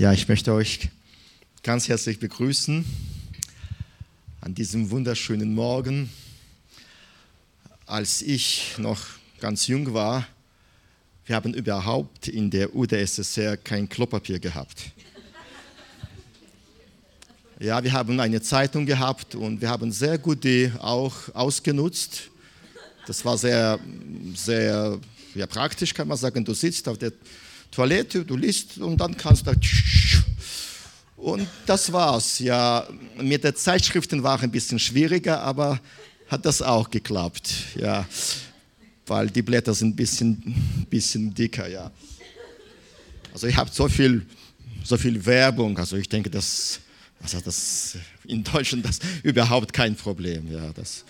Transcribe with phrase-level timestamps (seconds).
[0.00, 0.88] Ja, ich möchte euch
[1.62, 2.86] ganz herzlich begrüßen
[4.40, 6.08] an diesem wunderschönen Morgen.
[7.84, 8.98] Als ich noch
[9.40, 10.26] ganz jung war,
[11.26, 14.84] wir haben überhaupt in der UdSSR kein Klopapier gehabt.
[17.58, 22.30] Ja, wir haben eine Zeitung gehabt und wir haben sehr gut die auch ausgenutzt.
[23.06, 23.78] Das war sehr,
[24.34, 24.98] sehr
[25.34, 26.42] ja, praktisch, kann man sagen.
[26.42, 27.12] Du sitzt auf der
[27.70, 29.52] Toilette, du liest und dann kannst du.
[31.16, 32.38] Und das war's.
[32.38, 32.88] Ja,
[33.20, 35.80] mit den Zeitschriften war ein bisschen schwieriger, aber
[36.28, 37.52] hat das auch geklappt.
[37.76, 38.06] Ja,
[39.06, 41.68] weil die Blätter sind ein bisschen, bisschen dicker.
[41.68, 41.90] Ja.
[43.32, 44.26] Also ich habe so viel,
[44.82, 45.78] so viel Werbung.
[45.78, 46.80] Also ich denke, dass
[47.22, 50.50] also das in Deutschland das überhaupt kein Problem.
[50.50, 51.04] Ja, das,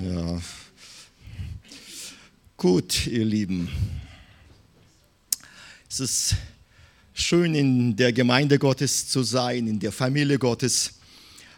[0.00, 0.42] ja, ja.
[2.56, 3.68] Gut, ihr Lieben.
[5.92, 6.36] Es ist
[7.12, 10.94] schön, in der Gemeinde Gottes zu sein, in der Familie Gottes.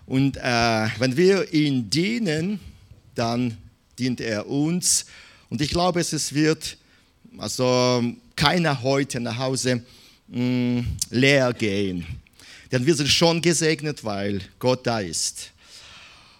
[0.07, 2.59] Und äh, wenn wir ihn dienen,
[3.15, 3.57] dann
[3.97, 5.07] dient er uns.
[5.51, 6.77] Und ich glaube, es wird
[7.39, 8.03] also
[8.35, 9.85] keiner heute nach Hause
[10.27, 12.05] mh, mm, leer gehen.
[12.73, 15.53] Denn wir sind schon gesegnet, weil Gott da ist.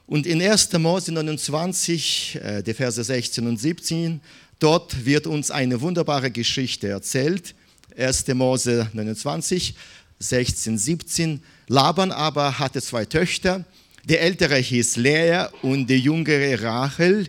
[0.09, 0.73] Und in 1.
[0.79, 4.21] Mose 29, äh, die Verse 16 und 17,
[4.59, 7.55] dort wird uns eine wunderbare Geschichte erzählt
[7.97, 8.29] 1.
[8.35, 9.75] Mose 29,
[10.19, 11.43] 16, 17.
[11.69, 13.65] Laban aber hatte zwei Töchter.
[14.05, 17.29] Die ältere hieß Lea und die jüngere Rachel.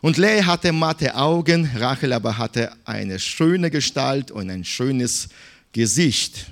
[0.00, 5.28] Und Lea hatte matte Augen, Rachel aber hatte eine schöne Gestalt und ein schönes
[5.72, 6.46] Gesicht.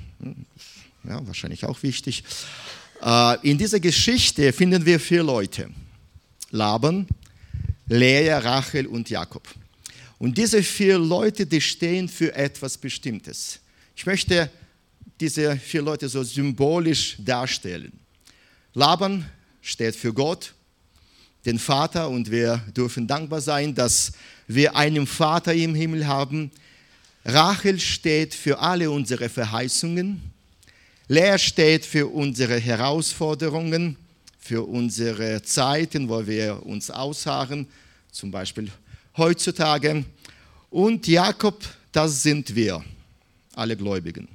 [1.04, 2.22] Ja, wahrscheinlich auch wichtig.
[3.02, 5.68] Äh, in dieser Geschichte finden wir vier Leute.
[6.50, 7.06] Laban,
[7.86, 9.42] Lea, Rachel und Jakob.
[10.20, 13.58] Und diese vier Leute, die stehen für etwas Bestimmtes.
[13.96, 14.50] Ich möchte
[15.18, 17.90] diese vier Leute so symbolisch darstellen.
[18.74, 19.24] Laban
[19.62, 20.52] steht für Gott,
[21.46, 24.12] den Vater, und wir dürfen dankbar sein, dass
[24.46, 26.50] wir einen Vater im Himmel haben.
[27.24, 30.20] Rachel steht für alle unsere Verheißungen.
[31.08, 33.96] Lea steht für unsere Herausforderungen,
[34.38, 37.66] für unsere Zeiten, wo wir uns ausharren,
[38.12, 38.70] zum Beispiel
[39.16, 40.04] heutzutage.
[40.70, 41.62] Und Jakob,
[41.92, 42.84] das sind wir,
[43.54, 44.28] alle Gläubigen.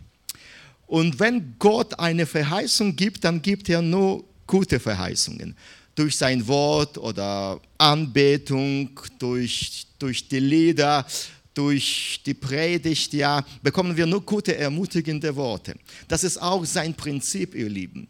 [0.88, 5.56] Und wenn Gott eine Verheißung gibt, dann gibt er nur gute Verheißungen.
[5.96, 11.06] Durch sein Wort oder Anbetung, durch, durch die Lieder,
[11.54, 15.76] durch die Predigt, ja, bekommen wir nur gute, ermutigende Worte.
[16.08, 18.08] Das ist auch sein Prinzip, ihr Lieben.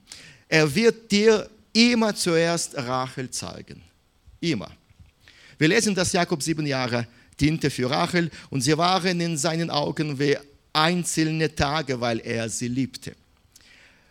[0.49, 3.81] Er wird dir immer zuerst Rachel zeigen.
[4.39, 4.71] Immer.
[5.57, 7.07] Wir lesen, dass Jakob sieben Jahre
[7.39, 10.37] diente für Rachel und sie waren in seinen Augen wie
[10.73, 13.15] einzelne Tage, weil er sie liebte.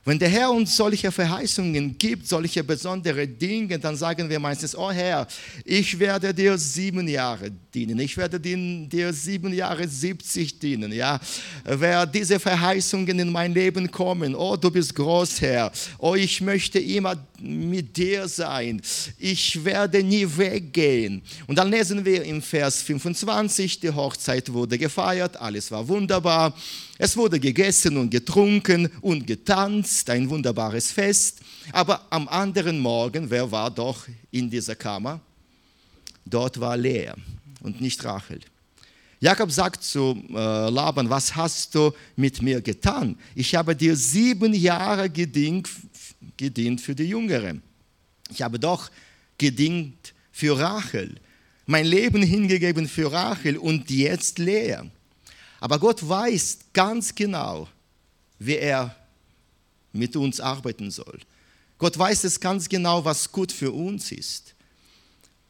[0.07, 4.91] Wenn der Herr uns solche Verheißungen gibt, solche besondere Dinge, dann sagen wir meistens, oh
[4.91, 5.27] Herr,
[5.65, 10.93] ich werde dir sieben Jahre dienen, ich werde dir sieben Jahre 70 dienen.
[10.93, 11.19] Ja?
[11.65, 16.79] Wer diese Verheißungen in mein Leben kommen, oh du bist groß, Herr, oh ich möchte
[16.79, 18.83] immer mit dir sein,
[19.19, 21.23] ich werde nie weggehen.
[21.47, 26.55] Und dann lesen wir im Vers 25, die Hochzeit wurde gefeiert, alles war wunderbar.
[26.97, 31.41] Es wurde gegessen und getrunken und getanzt, ein wunderbares Fest.
[31.73, 35.21] Aber am anderen Morgen, wer war doch in dieser Kammer?
[36.25, 37.13] Dort war Lea
[37.63, 38.41] und nicht Rachel.
[39.21, 40.35] Jakob sagt zu äh,
[40.71, 43.17] Laban, was hast du mit mir getan?
[43.35, 45.69] Ich habe dir sieben Jahre gedient,
[46.37, 47.57] gedient für die Jüngere.
[48.31, 48.91] Ich habe doch
[49.39, 51.15] gedient für Rachel,
[51.67, 54.81] mein Leben hingegeben für Rachel und jetzt Lea.
[55.65, 57.67] Aber Gott weiß ganz genau,
[58.39, 58.95] wie er
[59.95, 61.19] mit uns arbeiten soll.
[61.79, 64.55] Gott weiß es ganz genau, was gut für uns ist.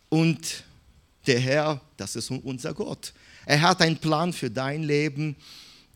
[0.08, 0.62] Und
[1.26, 3.12] der Herr, das ist unser Gott.
[3.44, 5.34] Er hat einen Plan für dein Leben,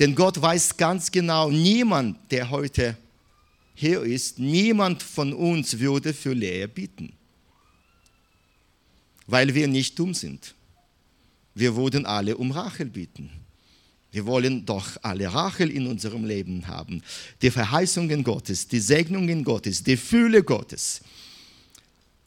[0.00, 2.96] denn Gott weiß ganz genau, niemand, der heute
[3.76, 7.12] hier ist, niemand von uns würde für Lehre bieten,
[9.28, 10.56] weil wir nicht dumm sind.
[11.54, 13.30] Wir würden alle um Rachel bieten.
[14.10, 17.02] Wir wollen doch alle Rachel in unserem Leben haben.
[17.42, 21.02] Die Verheißungen Gottes, die Segnungen Gottes, die Fühle Gottes.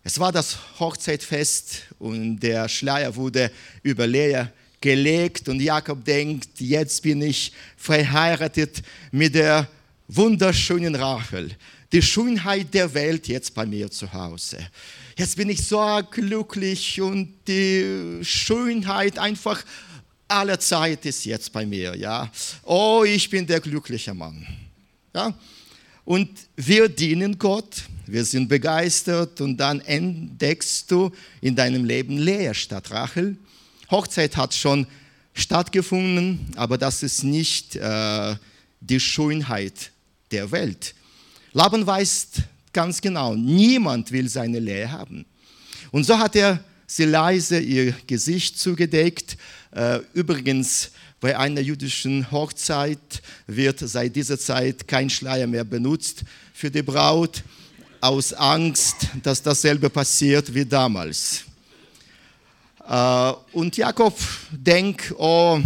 [0.04, 3.52] Es war das Hochzeitfest und der Schleier wurde
[3.84, 4.46] über Lea
[4.80, 8.82] gelegt und Jakob denkt, jetzt bin ich verheiratet
[9.12, 9.68] mit der
[10.08, 11.52] wunderschönen Rachel.
[11.92, 14.58] Die Schönheit der Welt jetzt bei mir zu Hause.
[15.18, 19.64] Jetzt bin ich so glücklich und die Schönheit einfach
[20.32, 21.96] aller Zeit ist jetzt bei mir.
[21.96, 22.32] Ja?
[22.64, 24.48] Oh, ich bin der glückliche Mann.
[25.14, 25.34] Ja?
[26.06, 31.12] Und wir dienen Gott, wir sind begeistert und dann entdeckst du
[31.42, 33.38] in deinem Leben Leer statt Rachel.
[33.90, 34.88] Hochzeit hat schon
[35.34, 38.36] stattgefunden, aber das ist nicht äh,
[38.80, 39.92] die Schönheit
[40.32, 40.96] der Welt.
[41.54, 42.28] Laban weiß
[42.74, 45.26] ganz genau, niemand will seine Lehe haben.
[45.92, 49.38] Und so hat er sie leise ihr Gesicht zugedeckt.
[49.72, 50.92] Äh, übrigens,
[51.22, 56.24] bei einer jüdischen Hochzeit wird seit dieser Zeit kein Schleier mehr benutzt
[56.54, 57.44] für die Braut,
[58.02, 61.46] aus Angst, dass dasselbe passiert wie damals.
[62.86, 64.18] Äh, und Jakob
[64.52, 65.62] denkt, oh,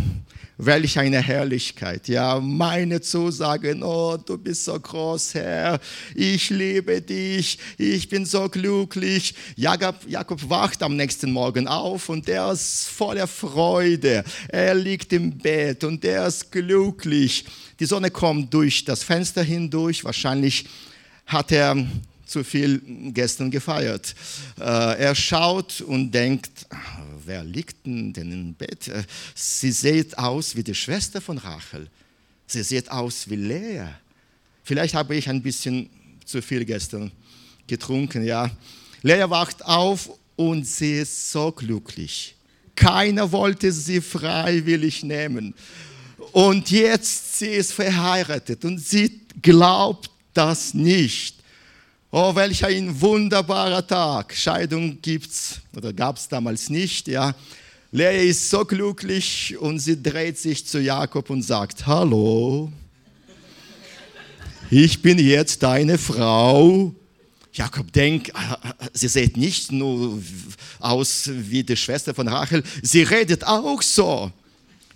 [0.58, 2.08] welch eine Herrlichkeit.
[2.08, 5.80] Ja, meine Zusagen, oh, du bist so groß, Herr,
[6.14, 9.36] ich liebe dich, ich bin so glücklich.
[9.56, 14.24] Jakob, Jakob wacht am nächsten Morgen auf und er ist voller Freude.
[14.48, 17.46] Er liegt im Bett und er ist glücklich.
[17.80, 20.04] Die Sonne kommt durch das Fenster hindurch.
[20.04, 20.66] Wahrscheinlich
[21.26, 21.86] hat er
[22.26, 22.82] zu viel
[23.14, 24.16] gestern gefeiert.
[24.60, 26.68] Äh, er schaut und denkt,
[27.26, 28.88] wer liegt denn im Bett?
[28.88, 31.88] Äh, sie sieht aus wie die Schwester von Rachel.
[32.48, 33.86] Sie sieht aus wie Lea.
[34.64, 35.90] Vielleicht habe ich ein bisschen
[36.26, 37.12] zu viel gestern
[37.68, 38.50] getrunken, ja.
[39.02, 42.36] Lea wacht auf und sie ist so glücklich.
[42.76, 45.54] Keiner wollte sie freiwillig nehmen.
[46.32, 51.36] Und jetzt sie ist verheiratet und sie glaubt das nicht.
[52.18, 54.34] Oh, welch ein wunderbarer Tag.
[54.34, 57.36] Scheidung gibt's oder gab es damals nicht, ja.
[57.92, 62.72] Lea ist so glücklich und sie dreht sich zu Jakob und sagt: Hallo,
[64.72, 66.96] ich bin jetzt deine Frau.
[67.52, 70.18] Jakob denkt, ah, ah, sie sieht nicht nur
[70.80, 74.32] aus wie die Schwester von Rachel, sie redet auch so.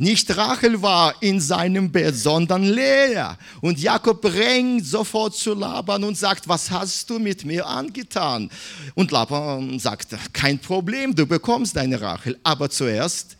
[0.01, 3.35] Nicht Rachel war in seinem Bett, sondern Lea.
[3.59, 8.49] Und Jakob rennt sofort zu Laban und sagt, was hast du mit mir angetan?
[8.95, 12.39] Und Laban sagt, kein Problem, du bekommst deine Rachel.
[12.43, 13.35] Aber zuerst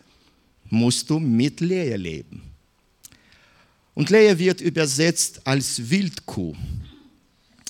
[0.70, 2.42] musst du mit Lea leben.
[3.94, 6.58] Und Lea wird übersetzt als Wildkuh.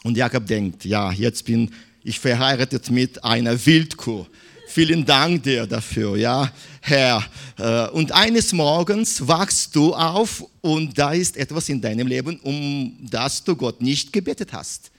[0.03, 1.69] Und Jakob denkt, ja, jetzt bin
[2.03, 4.25] ich verheiratet mit einer Wildkuh.
[4.71, 6.51] Vielen Dank dir dafür, ja,
[6.81, 7.25] Herr.
[7.57, 12.95] Äh, und eines Morgens wachst du auf und da ist etwas in deinem Leben, um
[13.01, 14.91] das du Gott nicht gebetet hast.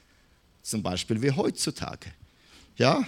[0.60, 2.10] Zum Beispiel wie heutzutage.
[2.78, 3.06] Ja,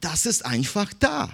[0.00, 1.28] das ist einfach da.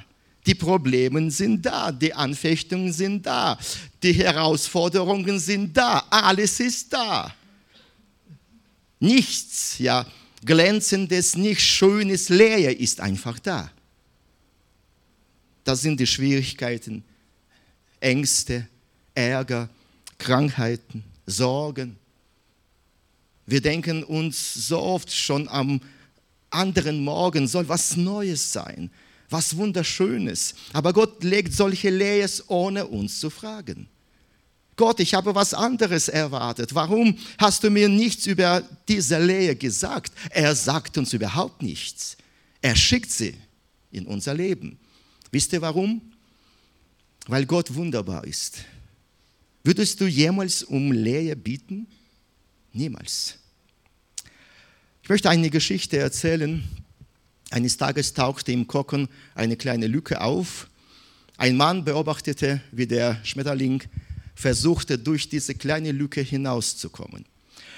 [0.45, 3.57] Die Probleme sind da, die Anfechtungen sind da,
[4.03, 7.33] die Herausforderungen sind da, alles ist da.
[8.99, 10.05] Nichts, ja,
[10.45, 13.71] glänzendes, nicht schönes Leer ist einfach da.
[15.65, 17.05] Das sind die Schwierigkeiten,
[18.01, 18.67] Ängste,
[19.15, 19.69] Ärger,
[20.19, 21.97] Krankheiten, Sorgen.
[23.47, 25.81] Wir denken uns so oft schon am
[26.51, 28.91] anderen Morgen soll was Neues sein,
[29.31, 30.55] was Wunderschönes.
[30.73, 33.89] Aber Gott legt solche Leers ohne uns zu fragen.
[34.77, 36.75] Gott, ich habe was anderes erwartet.
[36.75, 40.13] Warum hast du mir nichts über diese Lehe gesagt?
[40.31, 42.17] Er sagt uns überhaupt nichts.
[42.63, 43.35] Er schickt sie
[43.91, 44.79] in unser Leben.
[45.31, 46.01] Wisst ihr warum?
[47.27, 48.65] Weil Gott wunderbar ist.
[49.63, 51.87] Würdest du jemals um Lehe bieten?
[52.73, 53.39] Niemals.
[55.03, 56.65] Ich möchte eine Geschichte erzählen.
[57.51, 60.69] Eines Tages tauchte im Kochen eine kleine Lücke auf.
[61.37, 63.83] Ein Mann beobachtete, wie der Schmetterling
[64.35, 67.25] versuchte, durch diese kleine Lücke hinauszukommen.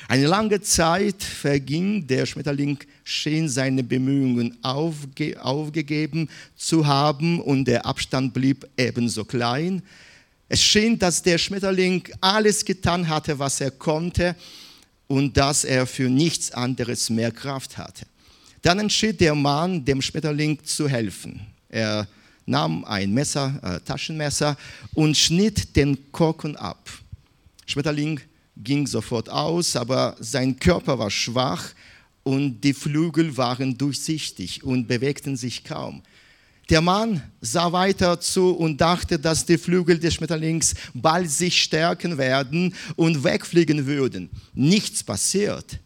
[0.07, 7.87] Eine lange Zeit verging, der Schmetterling schien seine Bemühungen aufge aufgegeben zu haben und der
[7.87, 9.83] Abstand blieb ebenso klein.
[10.49, 14.37] Es schien, dass der Schmetterling alles getan hatte, was er konnte
[15.07, 18.07] und dass er für nichts anderes mehr Kraft hatte.
[18.61, 21.41] Dann entschied der Mann, dem Schmetterling zu helfen.
[21.71, 22.07] Er
[22.47, 24.57] nahm ein Messer, äh, Taschenmesser
[24.95, 26.91] und schnitt den Korken ab.
[27.67, 28.21] Schmetterling
[28.57, 31.71] ging sofort aus, aber sein Körper war schwach
[32.23, 36.03] und die Flügel waren durchsichtig und bewegten sich kaum.
[36.71, 42.17] Der Mann sah weiter zu und dachte, dass die Flügel des Schmetterlings bald sich stärken
[42.17, 44.31] werden und wegfliegen würden.
[44.55, 45.79] Nichts passiert.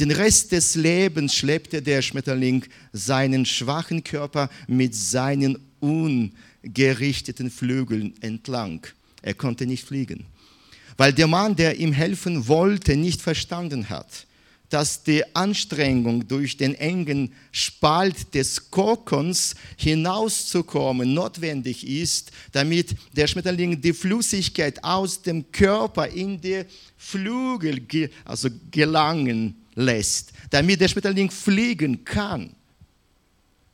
[0.00, 8.86] Den Rest des Lebens schleppte der Schmetterling seinen schwachen Körper mit seinen ungerichteten Flügeln entlang.
[9.20, 10.24] Er konnte nicht fliegen,
[10.96, 14.26] weil der Mann, der ihm helfen wollte, nicht verstanden hat,
[14.72, 23.80] dass die Anstrengung durch den engen Spalt des Kokons hinauszukommen notwendig ist, damit der Schmetterling
[23.80, 26.64] die Flüssigkeit aus dem Körper in die
[26.96, 27.82] Flügel
[28.24, 32.54] also gelangen lässt, damit der Schmetterling fliegen kann.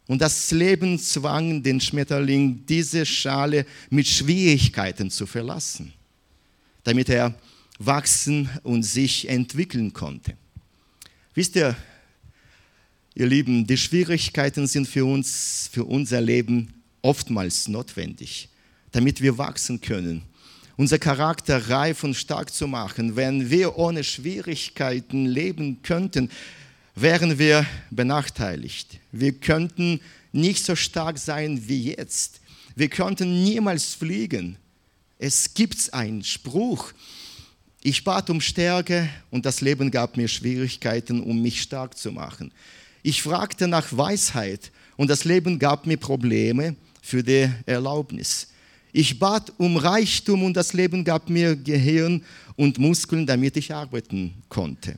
[0.08, 5.92] Und das Leben zwang den Schmetterling, diese Schale mit Schwierigkeiten zu verlassen,
[6.82, 7.34] damit er
[7.78, 10.32] wachsen und sich entwickeln konnte.
[11.34, 11.76] Wisst ihr,
[13.14, 16.72] ihr Lieben, die Schwierigkeiten sind für uns, für unser Leben
[17.02, 18.48] oftmals notwendig,
[18.92, 20.22] damit wir wachsen können,
[20.78, 23.14] unser Charakter reif und stark zu machen.
[23.14, 26.30] Wenn wir ohne Schwierigkeiten leben könnten,
[27.00, 28.98] wären wir benachteiligt.
[29.12, 30.00] Wir könnten
[30.32, 32.40] nicht so stark sein wie jetzt.
[32.74, 34.56] Wir könnten niemals fliegen.
[35.18, 36.92] Es gibt einen Spruch,
[37.82, 42.52] ich bat um Stärke und das Leben gab mir Schwierigkeiten, um mich stark zu machen.
[43.02, 48.48] Ich fragte nach Weisheit und das Leben gab mir Probleme für die Erlaubnis.
[48.92, 52.24] Ich bat um Reichtum und das Leben gab mir Gehirn
[52.56, 54.96] und Muskeln, damit ich arbeiten konnte.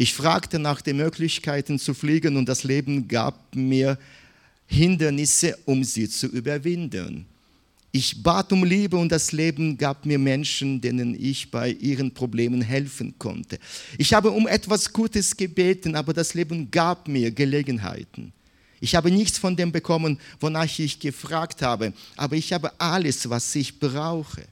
[0.00, 3.98] Ich fragte nach den Möglichkeiten zu fliegen und das Leben gab mir
[4.68, 7.26] Hindernisse, um sie zu überwinden.
[7.90, 12.62] Ich bat um Liebe und das Leben gab mir Menschen, denen ich bei ihren Problemen
[12.62, 13.58] helfen konnte.
[13.98, 18.32] Ich habe um etwas Gutes gebeten, aber das Leben gab mir Gelegenheiten.
[18.80, 23.52] Ich habe nichts von dem bekommen, wonach ich gefragt habe, aber ich habe alles, was
[23.56, 24.44] ich brauche.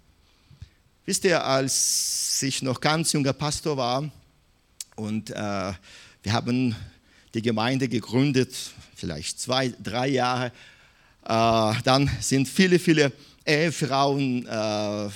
[1.05, 4.11] Wisst ihr, als ich noch ganz junger Pastor war
[4.97, 6.75] und äh, wir haben
[7.35, 8.55] die Gemeinde gegründet,
[8.95, 10.47] vielleicht zwei, drei Jahre,
[11.25, 13.13] äh, dann sind viele, viele
[13.45, 15.09] Ehefrauen, äh,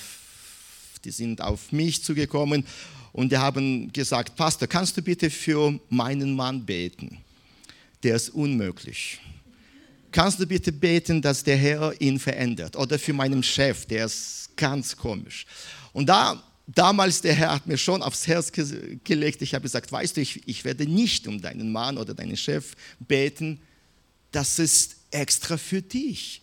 [1.03, 2.65] die sind auf mich zugekommen
[3.11, 7.17] und die haben gesagt, Pastor, kannst du bitte für meinen Mann beten?
[8.03, 9.19] Der ist unmöglich.
[10.11, 12.75] Kannst du bitte beten, dass der Herr ihn verändert?
[12.75, 15.45] Oder für meinen Chef, der ist ganz komisch.
[15.93, 16.41] Und da
[16.75, 20.47] damals der Herr hat mir schon aufs Herz gelegt, ich habe gesagt, weißt du, ich,
[20.47, 23.59] ich werde nicht um deinen Mann oder deinen Chef beten,
[24.31, 26.41] das ist extra für dich.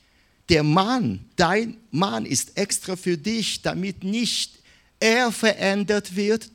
[0.49, 4.58] Der Mann, dein Mann ist extra für dich, damit nicht
[5.00, 6.50] er verändert wird,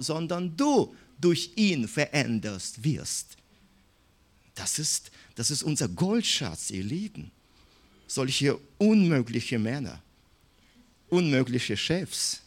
[0.00, 3.36] sondern du durch ihn verändert wirst.
[4.54, 7.30] Das ist, das ist unser Goldschatz, ihr Lieben.
[8.06, 10.00] Solche unmögliche Männer,
[11.08, 12.42] unmögliche Chefs.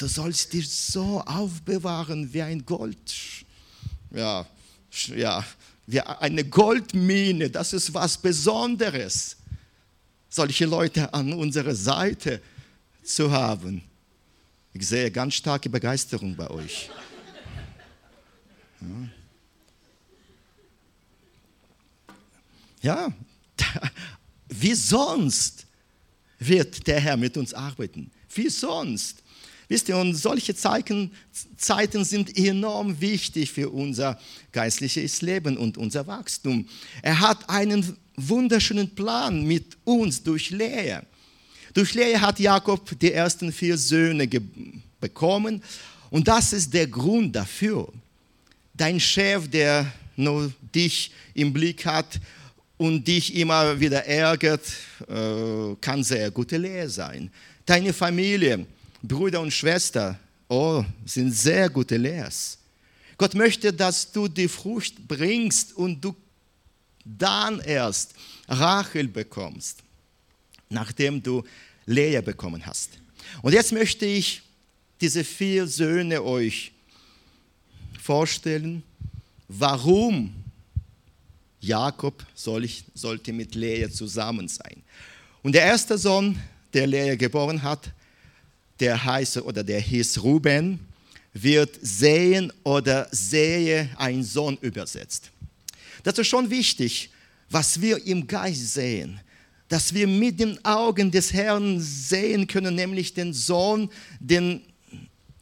[0.00, 3.14] Du sollst dich so aufbewahren wie ein Gold.
[4.10, 4.46] Ja,
[5.14, 5.44] ja,
[5.86, 9.36] wie eine Goldmine, das ist was Besonderes,
[10.30, 12.40] solche Leute an unserer Seite
[13.04, 13.82] zu haben.
[14.72, 16.88] Ich sehe ganz starke Begeisterung bei euch.
[18.80, 18.86] Ja,
[23.10, 23.12] ja
[24.48, 25.66] wie sonst
[26.38, 28.10] wird der Herr mit uns arbeiten?
[28.34, 29.19] Wie sonst?
[29.70, 31.12] Wisst ihr, und solche Zeiten,
[31.56, 34.18] Zeiten sind enorm wichtig für unser
[34.50, 36.68] geistliches Leben und unser Wachstum.
[37.02, 40.98] Er hat einen wunderschönen Plan mit uns durch Lea.
[41.72, 44.28] Durch Lea hat Jakob die ersten vier Söhne
[45.00, 45.62] bekommen
[46.10, 47.92] und das ist der Grund dafür.
[48.74, 49.86] Dein Chef, der
[50.16, 52.18] nur dich im Blick hat
[52.76, 54.62] und dich immer wieder ärgert,
[55.08, 57.30] äh, kann sehr gute Lehre sein.
[57.64, 58.66] Deine Familie,
[59.02, 62.58] Brüder und Schwestern, oh, sind sehr gute Lehrs.
[63.16, 66.16] Gott möchte, dass du die Frucht bringst und du
[67.04, 68.14] dann erst
[68.48, 69.78] Rachel bekommst,
[70.68, 71.44] nachdem du
[71.86, 72.90] Lea bekommen hast.
[73.42, 74.42] Und jetzt möchte ich
[75.00, 76.72] diese vier Söhne euch
[78.00, 78.82] vorstellen,
[79.48, 80.34] warum
[81.60, 84.82] Jakob soll ich, sollte mit Lea zusammen sein.
[85.42, 86.40] Und der erste Sohn,
[86.72, 87.90] der Lea geboren hat,
[88.80, 90.80] der heißt oder der hieß Ruben,
[91.32, 95.30] wird sehen oder sehe ein Sohn übersetzt.
[96.02, 97.10] Das ist schon wichtig,
[97.50, 99.20] was wir im Geist sehen,
[99.68, 104.62] dass wir mit den Augen des Herrn sehen können, nämlich den Sohn, den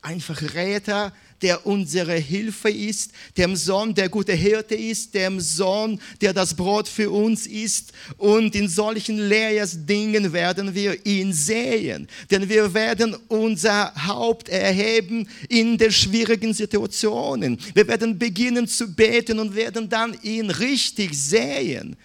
[0.03, 6.33] einfach Räter, der unsere Hilfe ist, dem Sohn, der gute Hirte ist, dem Sohn, der
[6.33, 7.93] das Brot für uns ist.
[8.17, 12.09] Und in solchen Lehrjahrsdingen werden wir ihn sehen.
[12.31, 17.59] Denn wir werden unser Haupt erheben in den schwierigen Situationen.
[17.75, 21.97] Wir werden beginnen zu beten und werden dann ihn richtig sehen,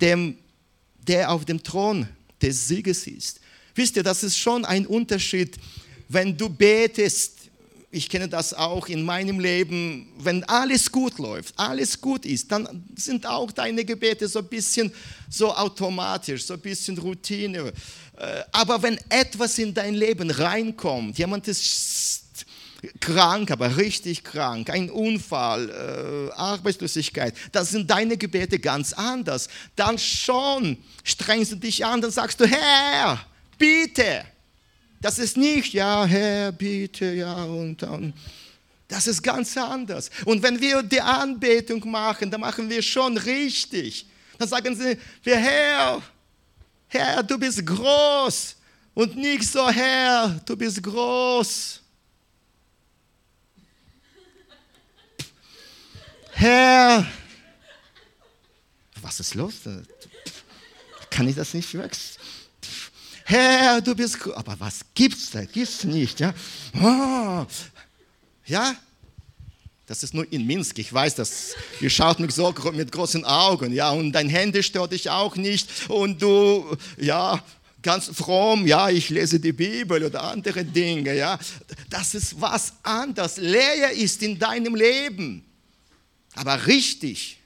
[0.00, 0.36] dem,
[1.06, 2.06] der auf dem Thron
[2.42, 3.40] des Sieges ist.
[3.74, 5.56] Wisst ihr, das ist schon ein Unterschied,
[6.08, 7.39] wenn du betest
[7.92, 12.84] ich kenne das auch in meinem Leben, wenn alles gut läuft, alles gut ist, dann
[12.94, 14.92] sind auch deine Gebete so ein bisschen
[15.28, 17.72] so automatisch, so ein bisschen Routine.
[18.16, 22.46] Äh, aber wenn etwas in dein Leben reinkommt, jemand ist
[23.00, 29.48] krank, aber richtig krank, ein Unfall, äh, Arbeitslosigkeit, dann sind deine Gebete ganz anders.
[29.74, 33.26] Dann schon strengst du dich an, dann sagst du, Herr,
[33.58, 34.24] bitte.
[35.00, 38.12] Das ist nicht, ja, Herr, bitte, ja, und dann.
[38.86, 40.10] Das ist ganz anders.
[40.24, 44.06] Und wenn wir die Anbetung machen, dann machen wir schon richtig.
[44.36, 46.02] Dann sagen sie, wir Herr,
[46.88, 48.56] Herr, du bist groß.
[48.92, 51.80] Und nicht so, Herr, du bist groß.
[56.32, 57.06] Herr,
[59.00, 59.54] was ist los?
[61.10, 62.19] Kann ich das nicht wechseln?
[63.30, 65.44] Herr, du bist, aber was gibt's da?
[65.44, 66.34] Gibt's nicht, ja?
[66.74, 67.46] Oh,
[68.44, 68.74] ja?
[69.86, 70.80] Das ist nur in Minsk.
[70.80, 74.90] Ich weiß, dass ihr schaut mich so mit großen Augen, ja, und dein Handy stört
[74.90, 77.40] dich auch nicht und du, ja,
[77.82, 81.38] ganz fromm, ja, ich lese die Bibel oder andere Dinge, ja.
[81.88, 83.36] Das ist was anderes.
[83.36, 85.44] Leer ist in deinem Leben,
[86.34, 87.39] aber richtig.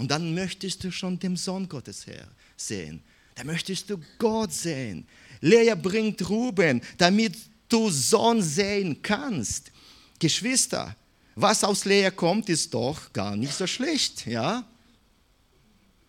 [0.00, 2.26] Und dann möchtest du schon dem Sohn Gottes her
[2.56, 3.02] sehen.
[3.34, 5.06] Da möchtest du Gott sehen.
[5.42, 7.36] Lea bringt Ruben, damit
[7.68, 9.70] du Sohn sehen kannst.
[10.18, 10.96] Geschwister,
[11.34, 14.64] was aus Lea kommt, ist doch gar nicht so schlecht, ja?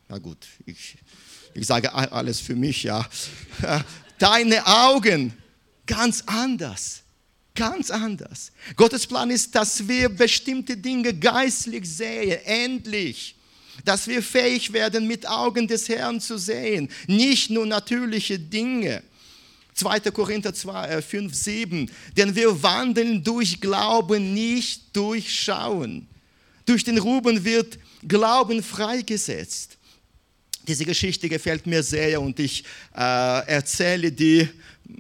[0.08, 0.98] Na gut, ich,
[1.54, 3.06] ich sage alles für mich, ja.
[4.20, 5.34] Deine Augen,
[5.86, 7.02] ganz anders,
[7.56, 8.54] ganz anders.
[8.78, 13.36] Gottes Plan ist, dass wir bestimmte Dinge geistlich sehen, endlich
[13.86, 19.04] dass wir fähig werden, mit Augen des Herrn zu sehen, nicht nur natürliche Dinge.
[19.74, 20.00] 2.
[20.12, 21.92] Korinther 2, 5, 7.
[22.18, 26.08] Denn wir wandeln durch Glauben, nicht durch Schauen.
[26.66, 29.78] Durch den Ruben wird Glauben freigesetzt.
[30.68, 32.64] Diese Geschichte gefällt mir sehr und ich
[32.96, 34.48] äh, erzähle die,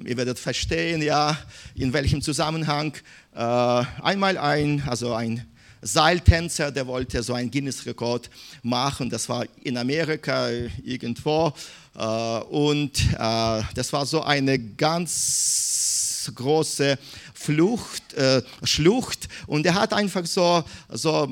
[0.03, 1.37] ihr werdet verstehen, ja,
[1.75, 2.95] in welchem Zusammenhang.
[3.35, 5.45] Äh, einmal ein, also ein
[5.81, 8.29] Seiltänzer, der wollte so einen Guinness-Rekord
[8.61, 9.09] machen.
[9.09, 10.49] Das war in Amerika
[10.83, 11.53] irgendwo.
[11.95, 16.97] Äh, und äh, das war so eine ganz große
[17.33, 21.27] Flucht, äh, Schlucht und er hat einfach so, so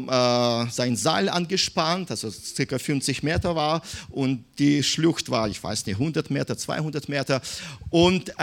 [0.72, 5.98] sein Seil angespannt, also circa 50 Meter war und die Schlucht war, ich weiß nicht,
[5.98, 7.40] 100 Meter, 200 Meter
[7.92, 8.34] und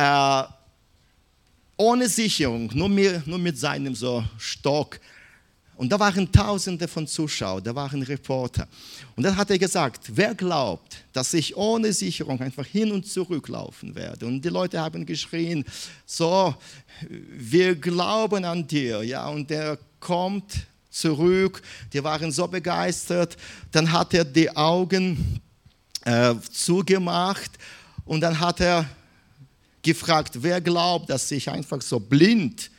[1.77, 5.01] ohne Sicherung, nur mit, nur mit seinem so Stock
[5.77, 8.67] und da waren Tausende von Zuschauern, da waren Reporter.
[9.15, 13.49] Und dann hat er gesagt, wer glaubt, dass ich ohne Sicherung einfach hin und zurück
[13.49, 14.27] laufen werde?
[14.27, 15.65] Und die Leute haben geschrien,
[16.07, 16.55] so,
[17.11, 19.03] wir glauben an dir.
[19.03, 21.61] Ja, und er kommt zurück,
[21.93, 23.37] die waren so begeistert.
[23.71, 25.41] Dann hat er die Augen
[26.05, 27.51] äh, zugemacht
[28.07, 28.89] und dann hat er
[29.83, 32.71] gefragt, wer glaubt, dass ich einfach so blind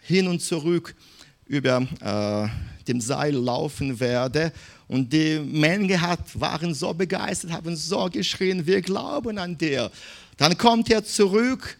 [0.00, 0.94] hin und zurück
[1.46, 4.52] über äh, dem Seil laufen werde.
[4.88, 9.90] Und die Menge hat, waren so begeistert, haben so geschrien, wir glauben an dir.
[10.36, 11.78] Dann kommt er zurück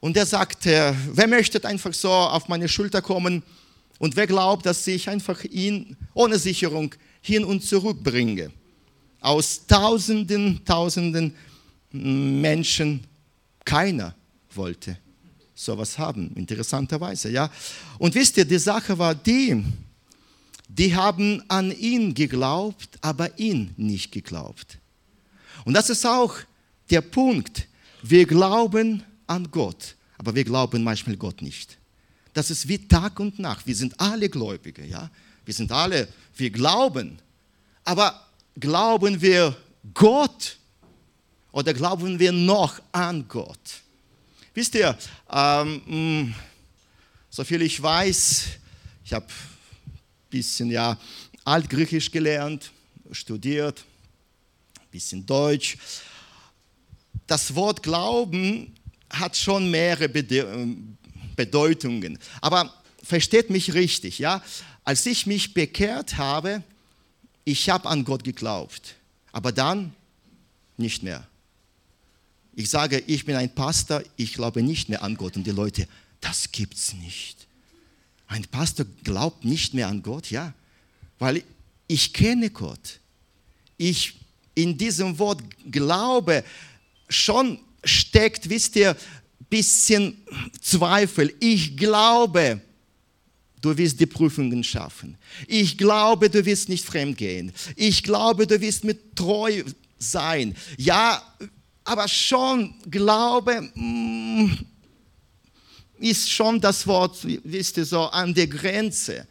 [0.00, 3.42] und er sagt, wer möchte einfach so auf meine Schulter kommen
[3.98, 8.50] und wer glaubt, dass ich einfach ihn ohne Sicherung hin und zurück bringe.
[9.20, 11.34] Aus tausenden, tausenden
[11.92, 13.04] Menschen
[13.64, 14.14] keiner
[14.54, 14.96] wollte
[15.64, 17.50] sowas haben, interessanterweise, ja.
[17.98, 19.64] Und wisst ihr, die Sache war die,
[20.68, 24.78] die haben an ihn geglaubt, aber ihn nicht geglaubt.
[25.64, 26.34] Und das ist auch
[26.90, 27.68] der Punkt.
[28.02, 31.78] Wir glauben an Gott, aber wir glauben manchmal Gott nicht.
[32.32, 33.66] Das ist wie Tag und Nacht.
[33.66, 35.10] Wir sind alle Gläubige, ja.
[35.44, 37.18] Wir sind alle, wir glauben.
[37.84, 38.26] Aber
[38.58, 39.56] glauben wir
[39.92, 40.56] Gott
[41.50, 43.82] oder glauben wir noch an Gott?
[44.54, 44.96] Wisst ihr,
[45.30, 46.34] ähm, mm,
[47.30, 48.44] so viel ich weiß,
[49.04, 50.98] ich habe ein bisschen ja,
[51.44, 52.70] Altgriechisch gelernt,
[53.10, 53.84] studiert,
[54.78, 55.78] ein bisschen Deutsch.
[57.26, 58.74] Das Wort Glauben
[59.08, 60.10] hat schon mehrere
[61.34, 62.18] Bedeutungen.
[62.42, 64.42] Aber versteht mich richtig, ja?
[64.84, 66.62] Als ich mich bekehrt habe,
[67.44, 68.96] ich habe an Gott geglaubt,
[69.32, 69.94] aber dann
[70.76, 71.26] nicht mehr.
[72.54, 75.36] Ich sage, ich bin ein Pastor, ich glaube nicht mehr an Gott.
[75.36, 75.88] Und die Leute,
[76.20, 77.46] das gibt's nicht.
[78.26, 80.54] Ein Pastor glaubt nicht mehr an Gott, ja,
[81.18, 81.42] weil
[81.86, 83.00] ich kenne Gott.
[83.76, 84.14] Ich
[84.54, 86.44] in diesem Wort Glaube
[87.08, 88.96] schon steckt, wisst ihr,
[89.48, 90.16] bisschen
[90.60, 91.34] Zweifel.
[91.40, 92.60] Ich glaube,
[93.60, 95.18] du wirst die Prüfungen schaffen.
[95.46, 97.52] Ich glaube, du wirst nicht fremdgehen.
[97.76, 99.62] Ich glaube, du wirst mit treu
[99.98, 100.56] sein.
[100.78, 101.22] Ja,
[101.84, 104.50] aber schon Glaube mm,
[105.98, 109.26] ist schon das Wort, wisst ihr, so an der Grenze.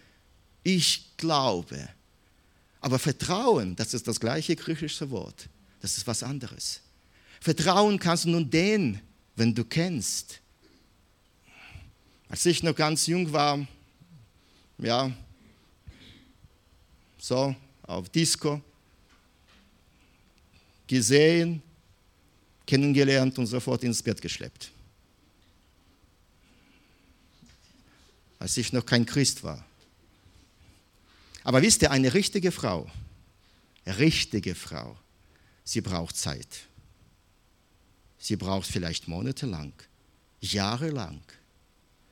[0.63, 1.89] Ich glaube.
[2.79, 5.49] Aber Vertrauen, das ist das gleiche griechische Wort.
[5.81, 6.81] Das ist was anderes.
[7.39, 9.01] Vertrauen kannst du nun den,
[9.35, 10.39] wenn du kennst.
[12.29, 13.67] Als ich noch ganz jung war,
[14.77, 15.11] ja,
[17.17, 18.61] so auf Disco,
[20.87, 21.61] gesehen,
[22.65, 24.71] kennengelernt und sofort ins Bett geschleppt.
[28.39, 29.63] Als ich noch kein Christ war.
[31.43, 32.89] Aber wisst ihr, eine richtige Frau,
[33.85, 34.97] richtige Frau,
[35.63, 36.47] sie braucht Zeit.
[38.19, 39.73] Sie braucht vielleicht monatelang,
[40.41, 41.21] jahrelang.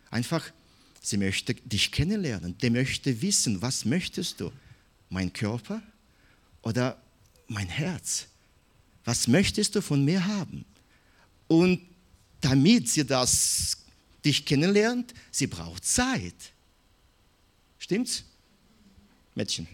[0.10, 0.52] Einfach,
[1.02, 2.58] sie möchte dich kennenlernen.
[2.58, 4.52] Die möchte wissen, was möchtest du?
[5.10, 5.82] Mein Körper
[6.64, 7.00] oder
[7.48, 8.28] mein Herz?
[9.10, 10.66] Was möchtest du von mir haben?
[11.48, 11.82] Und
[12.42, 13.78] damit sie das
[14.24, 16.36] dich kennenlernt, sie braucht Zeit.
[17.80, 18.24] Stimmt's?
[19.34, 19.68] Mädchen.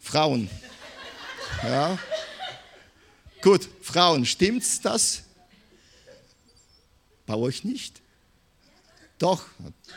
[0.00, 0.50] Frauen.
[1.62, 1.96] Ja.
[3.42, 5.22] Gut, Frauen, stimmt's das?
[7.26, 8.02] Bei euch nicht?
[9.20, 9.46] Doch,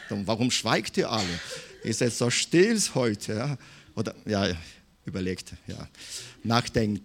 [0.09, 1.39] warum schweigt ihr alle?
[1.83, 3.33] Ihr seid so still heute.
[3.33, 3.57] Ja?
[3.97, 4.47] Oder, ja,
[5.05, 5.87] überlegt, ja,
[6.43, 7.01] nachdenkt.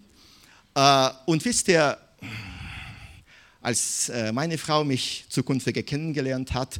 [0.75, 1.97] Äh, und wisst ihr,
[3.61, 6.79] als äh, meine Frau mich zukünftig kennengelernt hat,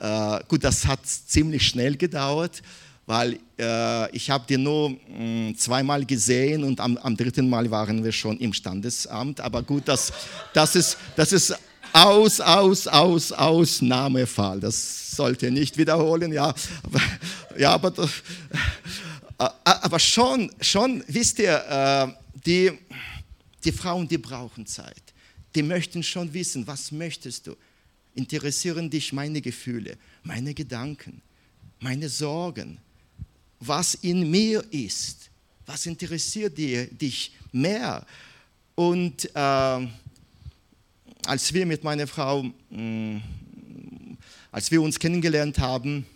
[0.00, 2.62] äh, gut, das hat ziemlich schnell gedauert,
[3.06, 7.70] weil äh, ich habe die nur mh, mm, zweimal gesehen und am, am, dritten Mal
[7.70, 9.40] waren wir schon im Standesamt.
[9.40, 10.12] Aber gut, das,
[10.52, 11.54] das, ist, das ist
[11.94, 14.60] aus, aus, aus, Ausnahmefall.
[14.60, 16.54] Das sollte nicht wiederholen, ja.
[17.56, 18.08] Ja, aber, äh,
[19.38, 22.72] aber schon, schon, wisst ihr, äh, die,
[23.64, 25.02] die Frauen, die brauchen Zeit.
[25.54, 27.56] Die möchten schon wissen, was möchtest du?
[28.14, 31.20] interessieren dich meine Gefühle, meine Gedanken,
[31.80, 32.78] meine Sorgen,
[33.60, 35.30] was in mir ist.
[35.66, 38.06] Was interessiert dir, dich mehr?
[38.74, 39.88] Und äh,
[41.26, 43.22] als wir mit meiner Frau, mh, mm,
[44.52, 46.13] als wir uns kennengelernt haben, äh,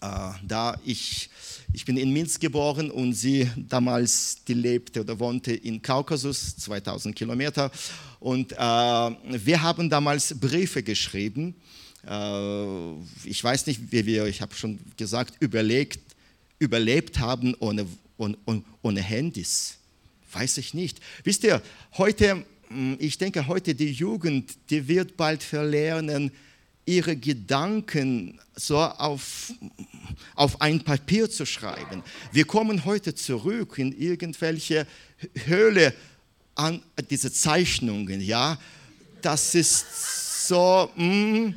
[0.00, 1.28] da ich,
[1.72, 7.14] ich bin in Minsk geboren und sie damals, die lebte oder wohnte in Kaukasus, 2000
[7.14, 7.70] Kilometer.
[8.18, 11.54] Und äh, wir haben damals Briefe geschrieben.
[12.06, 12.92] Äh,
[13.24, 16.00] ich weiß nicht, wie wir, ich habe schon gesagt, überlegt,
[16.58, 17.86] überlebt haben ohne,
[18.16, 18.36] ohne,
[18.82, 19.76] ohne Handys.
[20.32, 21.00] Weiß ich nicht.
[21.24, 21.60] Wisst ihr,
[21.98, 26.30] heute, hm, ich denke, heute die Jugend, die wird bald verlernen,
[26.90, 29.52] ihre Gedanken so auf,
[30.34, 32.02] auf ein Papier zu schreiben.
[32.32, 34.86] Wir kommen heute zurück in irgendwelche
[35.44, 35.94] Höhle
[36.56, 38.58] an diese Zeichnungen, ja,
[39.22, 41.54] das ist so, mm,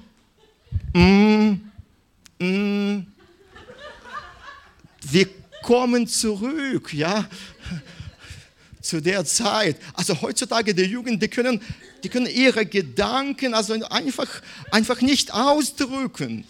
[0.93, 1.59] mm,
[2.39, 3.07] mm.
[5.01, 5.27] wir
[5.63, 7.27] kommen zurück, ja,
[8.83, 9.77] zu der Zeit.
[9.95, 11.59] Also heutzutage die Jugend, die können,
[12.03, 16.45] die können ihre Gedanken also einfach, einfach nicht ausdrücken.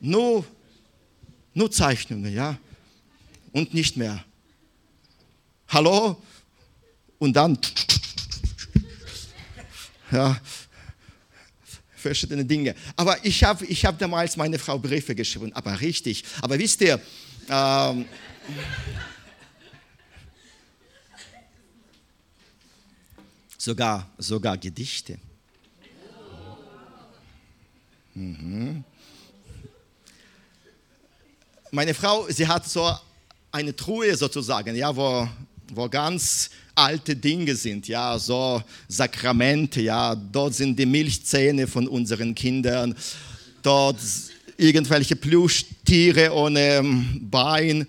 [0.00, 0.44] Nur,
[1.54, 2.58] nur Zeichnungen, ja,
[3.52, 4.24] und nicht mehr.
[5.68, 6.20] Hallo?
[7.22, 7.56] und dann
[10.10, 10.40] ja,
[11.94, 12.74] verschiedene Dinge.
[12.96, 16.24] Aber ich habe ich hab damals meine Frau Briefe geschrieben, aber richtig.
[16.40, 17.00] Aber wisst ihr,
[17.48, 18.06] ähm,
[23.62, 25.18] sogar, sogar Gedichte.
[28.12, 28.82] Mhm.
[31.70, 32.92] Meine Frau, sie hat so
[33.52, 35.28] eine Truhe sozusagen, ja, wo,
[35.72, 42.34] wo ganz alte Dinge sind, ja, so Sakramente, ja, dort sind die Milchzähne von unseren
[42.34, 42.96] Kindern,
[43.62, 44.00] dort
[44.56, 47.86] irgendwelche Plüschtiere ohne ähm, Bein,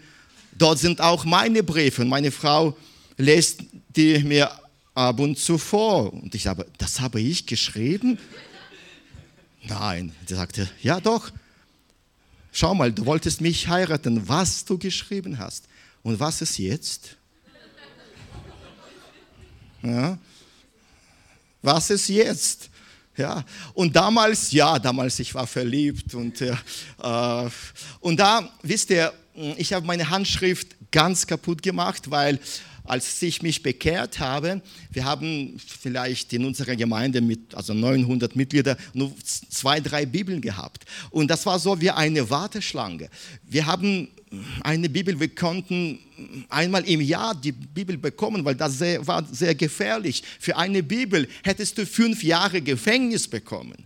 [0.55, 2.05] dort sind auch meine Briefe.
[2.05, 2.77] Meine Frau
[3.17, 3.61] lässt
[3.95, 4.51] die mir
[4.93, 6.13] ab und zu vor.
[6.13, 8.17] Und ich habe, das habe ich geschrieben?
[9.63, 11.31] Nein, sie sagte, ja doch.
[12.51, 15.65] Schau mal, du wolltest mich heiraten, was du geschrieben hast.
[16.03, 17.15] Und was ist jetzt?
[19.81, 20.17] Ja.
[21.61, 22.69] Was ist jetzt?
[23.15, 26.55] Ja, und damals, ja, damals, ich war verliebt und, äh,
[27.99, 29.13] und da, wisst ihr,
[29.57, 32.39] ich habe meine Handschrift ganz kaputt gemacht, weil
[32.83, 38.77] als ich mich bekehrt habe, wir haben vielleicht in unserer Gemeinde mit also 900 Mitgliedern
[38.93, 40.85] nur zwei, drei Bibeln gehabt.
[41.09, 43.09] Und das war so wie eine Warteschlange.
[43.43, 44.09] Wir haben
[44.61, 45.99] eine Bibel, wir konnten
[46.49, 50.23] einmal im Jahr die Bibel bekommen, weil das sehr, war sehr gefährlich.
[50.39, 53.85] Für eine Bibel hättest du fünf Jahre Gefängnis bekommen.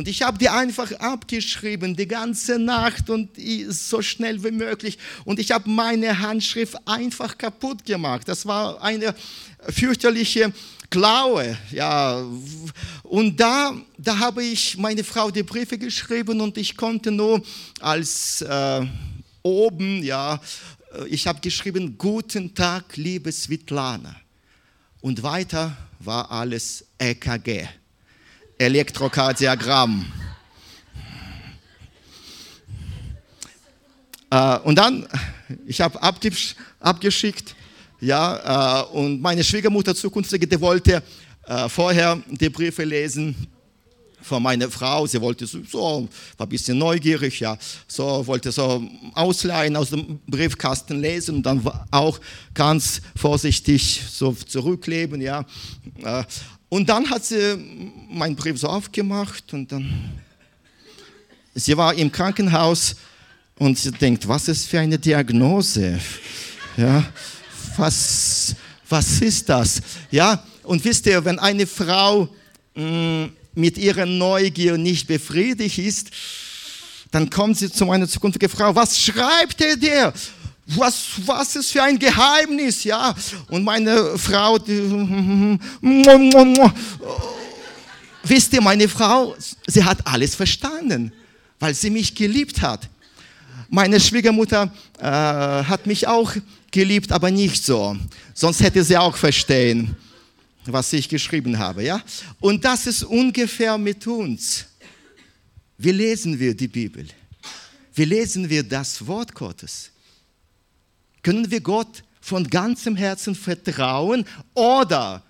[0.00, 3.28] Und ich habe die einfach abgeschrieben, die ganze Nacht und
[3.68, 4.96] so schnell wie möglich.
[5.26, 8.26] Und ich habe meine Handschrift einfach kaputt gemacht.
[8.26, 9.14] Das war eine
[9.68, 10.54] fürchterliche
[10.88, 11.54] Klaue.
[11.70, 12.24] Ja.
[13.02, 17.42] Und da, da habe ich meine Frau die Briefe geschrieben und ich konnte nur
[17.80, 18.86] als äh,
[19.42, 20.40] oben, ja,
[21.10, 24.16] ich habe geschrieben, guten Tag, liebe Svetlana.
[25.02, 27.68] Und weiter war alles EKG.
[28.60, 30.04] Elektrokardiogramm.
[34.30, 35.08] Äh, und dann,
[35.66, 37.56] ich habe abgeschickt,
[38.00, 41.02] ja, äh, und meine Schwiegermutter zukünftige, die wollte
[41.46, 43.34] äh, vorher die Briefe lesen
[44.20, 45.06] von meiner Frau.
[45.06, 47.56] Sie wollte so, so, war ein bisschen neugierig, ja,
[47.88, 52.20] so wollte so ausleihen aus dem Briefkasten lesen und dann auch
[52.52, 55.46] ganz vorsichtig so zurückleben, ja.
[56.70, 57.58] Und dann hat sie
[58.08, 60.08] meinen Brief so aufgemacht und dann,
[61.52, 62.94] sie war im Krankenhaus
[63.58, 65.98] und sie denkt, was ist für eine Diagnose?
[66.76, 67.04] Ja,
[67.76, 68.54] was,
[68.88, 69.82] was ist das?
[70.12, 72.28] Ja, und wisst ihr, wenn eine Frau
[72.76, 76.10] mh, mm, mit ihrer Neugier nicht befriedigt ist,
[77.10, 80.12] dann kommt sie zu meiner zukünftigen Frau, was schreibt er dir?
[80.76, 83.14] Was, was ist für ein Geheimnis, ja?
[83.48, 85.58] Und meine Frau, die,
[88.22, 91.12] wisst ihr, meine Frau, sie hat alles verstanden,
[91.58, 92.88] weil sie mich geliebt hat.
[93.68, 96.32] Meine Schwiegermutter äh, hat mich auch
[96.70, 97.96] geliebt, aber nicht so.
[98.34, 99.96] Sonst hätte sie auch verstehen,
[100.66, 102.02] was ich geschrieben habe, ja?
[102.40, 104.66] Und das ist ungefähr mit uns.
[105.78, 107.06] Wie lesen wir die Bibel?
[107.94, 109.90] Wie lesen wir das Wort Gottes?
[111.22, 115.22] Können wir Gott von ganzem Herzen vertrauen oder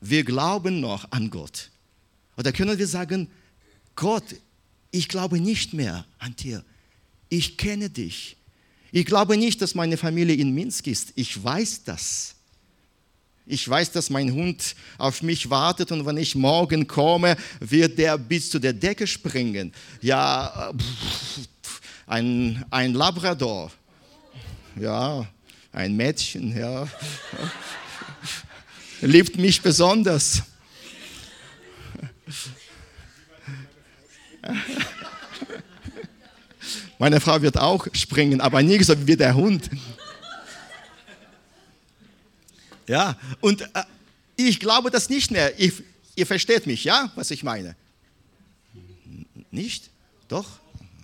[0.00, 1.70] wir glauben noch an Gott?
[2.36, 3.28] Oder können wir sagen,
[3.94, 4.24] Gott,
[4.90, 6.64] ich glaube nicht mehr an dir.
[7.28, 8.36] Ich kenne dich.
[8.92, 11.12] Ich glaube nicht, dass meine Familie in Minsk ist.
[11.16, 12.34] Ich weiß das.
[13.46, 18.18] Ich weiß, dass mein Hund auf mich wartet und wenn ich morgen komme, wird der
[18.18, 19.72] bis zu der Decke springen.
[20.00, 20.72] Ja,
[22.06, 23.70] ein, ein Labrador
[24.78, 25.26] ja,
[25.72, 26.88] ein Mädchen, ja,
[29.00, 30.42] liebt mich besonders.
[36.98, 39.68] Meine Frau wird auch springen, aber nicht so wie der Hund.
[42.86, 43.82] Ja, und äh,
[44.36, 45.58] ich glaube das nicht mehr.
[45.58, 45.82] Ich,
[46.14, 47.74] ihr versteht mich, ja, was ich meine?
[49.50, 49.90] Nicht?
[50.28, 50.46] Doch?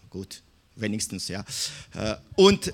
[0.08, 0.42] Gut,
[0.76, 1.44] wenigstens, ja.
[1.94, 2.72] Äh, und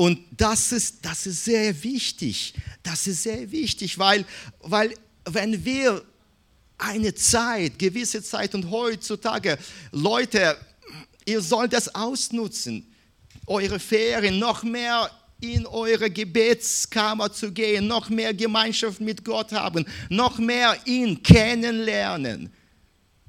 [0.00, 2.54] und das ist, das ist sehr wichtig.
[2.82, 4.24] Das ist sehr wichtig, weil,
[4.60, 4.94] weil
[5.26, 6.02] wenn wir
[6.78, 9.58] eine Zeit, gewisse Zeit und heutzutage,
[9.92, 10.56] Leute,
[11.26, 12.86] ihr sollt das ausnutzen,
[13.46, 19.84] eure Ferien noch mehr in eure Gebetskammer zu gehen, noch mehr Gemeinschaft mit Gott haben,
[20.08, 22.50] noch mehr ihn kennenlernen,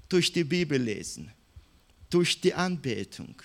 [0.08, 1.34] durch die Bibel lesen,
[2.10, 3.36] durch die Anbetung.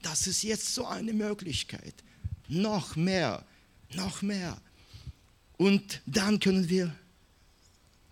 [0.00, 1.92] Das ist jetzt so eine Möglichkeit
[2.54, 3.44] noch mehr,
[3.94, 4.56] noch mehr.
[5.56, 6.94] Und dann können wir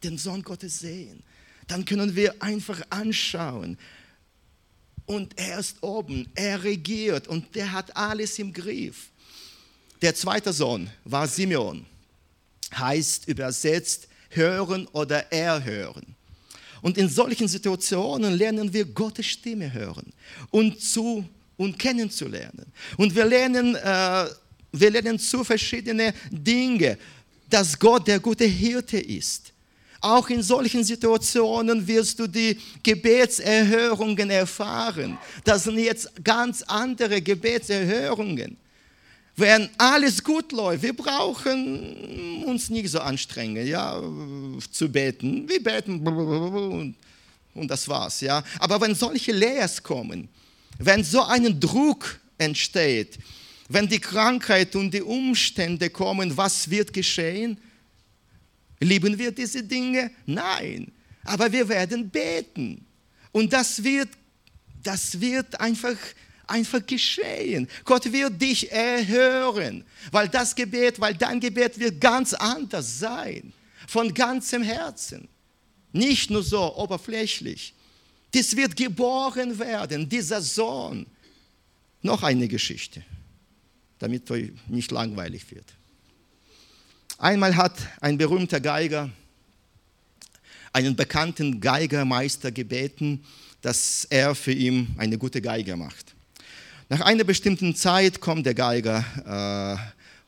[0.02, 1.22] den Sohn Gottes sehen.
[1.66, 3.78] Dann können wir einfach anschauen.
[5.07, 9.11] Und er ist oben, er regiert und der hat alles im Griff.
[10.00, 11.87] Der zweite Sohn war Simeon,
[12.74, 16.14] heißt übersetzt hören oder erhören.
[16.81, 20.12] Und in solchen Situationen lernen wir Gottes Stimme hören
[20.50, 21.28] und zu
[21.62, 22.66] und kennenzulernen.
[22.96, 24.27] Und wir lernen, äh,
[24.72, 26.98] wir lernen zu verschiedene Dinge,
[27.48, 29.53] dass Gott der gute Hirte ist.
[30.01, 35.16] Auch in solchen Situationen wirst du die Gebetserhörungen erfahren.
[35.44, 38.57] Das sind jetzt ganz andere Gebetserhörungen.
[39.37, 44.03] Wenn alles gut läuft, wir brauchen uns nicht so anstrengen, ja,
[44.70, 45.48] zu beten.
[45.48, 46.96] Wir beten
[47.55, 48.42] und das war's, ja.
[48.59, 50.29] Aber wenn solche Leers kommen,
[50.78, 53.18] wenn so ein Druck entsteht,
[53.68, 57.58] wenn die Krankheit und die Umstände kommen, was wird geschehen?
[58.80, 60.11] Lieben wir diese Dinge?
[60.26, 60.92] Nein.
[61.24, 62.85] Aber wir werden beten.
[63.30, 64.08] Und das wird,
[64.82, 65.96] das wird einfach
[66.46, 67.68] einfach geschehen.
[67.85, 73.52] Gott wird dich erhören, weil das Gebet, weil dein Gebet wird ganz anders sein,
[73.88, 75.28] von ganzem Herzen.
[75.92, 77.74] Nicht nur so oberflächlich.
[78.33, 81.07] Das wird geboren werden, dieser Sohn.
[82.01, 83.05] Noch eine Geschichte,
[83.99, 85.66] damit euch nicht langweilig wird.
[87.18, 89.11] Einmal hat ein berühmter Geiger
[90.73, 93.23] einen bekannten Geigermeister gebeten,
[93.61, 96.14] dass er für ihn eine gute Geige macht.
[96.88, 99.05] Nach einer bestimmten Zeit kommt der Geiger,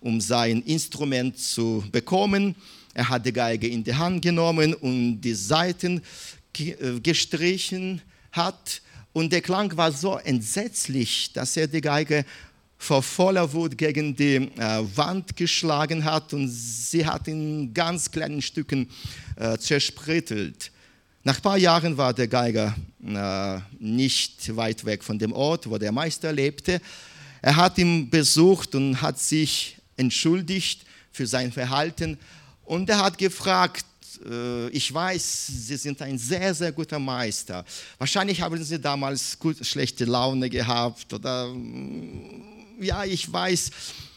[0.00, 2.54] äh, um sein Instrument zu bekommen.
[2.92, 6.02] Er hat die Geige in die Hand genommen und die Saiten
[7.02, 8.82] gestrichen hat.
[9.12, 12.24] Und der Klang war so entsetzlich, dass er die Geige
[12.78, 18.42] vor voller Wut gegen die äh, Wand geschlagen hat und sie hat in ganz kleinen
[18.42, 18.90] Stücken
[19.36, 20.70] äh, zersplittert.
[21.22, 25.78] Nach ein paar Jahren war der Geiger äh, nicht weit weg von dem Ort, wo
[25.78, 26.80] der Meister lebte.
[27.40, 32.18] Er hat ihn besucht und hat sich entschuldigt für sein Verhalten
[32.64, 33.86] und er hat gefragt,
[34.24, 37.64] äh, ich weiß, Sie sind ein sehr, sehr guter Meister.
[37.98, 41.54] Wahrscheinlich haben Sie damals gut, schlechte Laune gehabt oder
[42.80, 43.70] ja, ich weiß,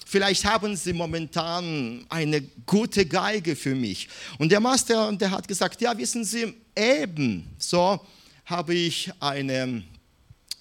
[0.05, 4.07] vielleicht haben Sie momentan eine gute Geige für mich.
[4.37, 7.99] Und der Meister, der hat gesagt, ja, wissen Sie, eben so
[8.45, 9.83] habe ich eine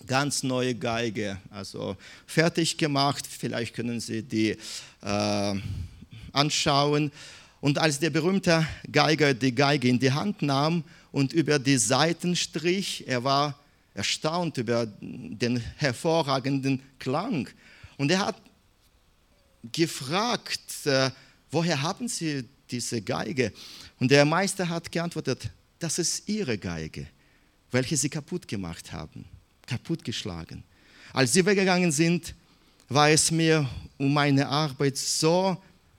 [0.07, 1.97] ganz neue Geige, also
[2.27, 3.27] fertig gemacht.
[3.27, 4.57] Vielleicht können Sie die
[5.03, 5.55] äh,
[6.33, 7.11] anschauen.
[7.61, 12.37] Und als der berühmte Geiger die Geige in die Hand nahm und über die Saiten
[12.37, 13.59] strich, er war
[13.95, 17.49] erstaunt über den hervorragenden Klang.
[17.97, 18.37] Und er hat
[19.73, 21.11] gefragt, äh,
[21.51, 23.53] woher haben Sie diese Geige?
[23.99, 27.07] Und der Meister hat geantwortet, das ist Ihre Geige,
[27.71, 29.25] welche Sie kaputt gemacht haben,
[29.67, 30.63] kaputtgeschlagen.
[31.13, 32.35] Als Sie weggegangen sind,
[32.89, 35.57] war es mir um meine Arbeit so,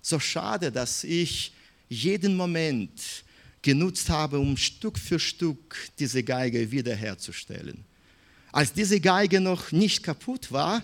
[0.08, 1.52] so schade, dass ich
[1.90, 3.24] jeden Moment
[3.62, 7.84] genutzt habe, um Stück für Stück diese Geige wiederherzustellen.
[8.52, 10.82] Als diese Geige noch nicht kaputt war,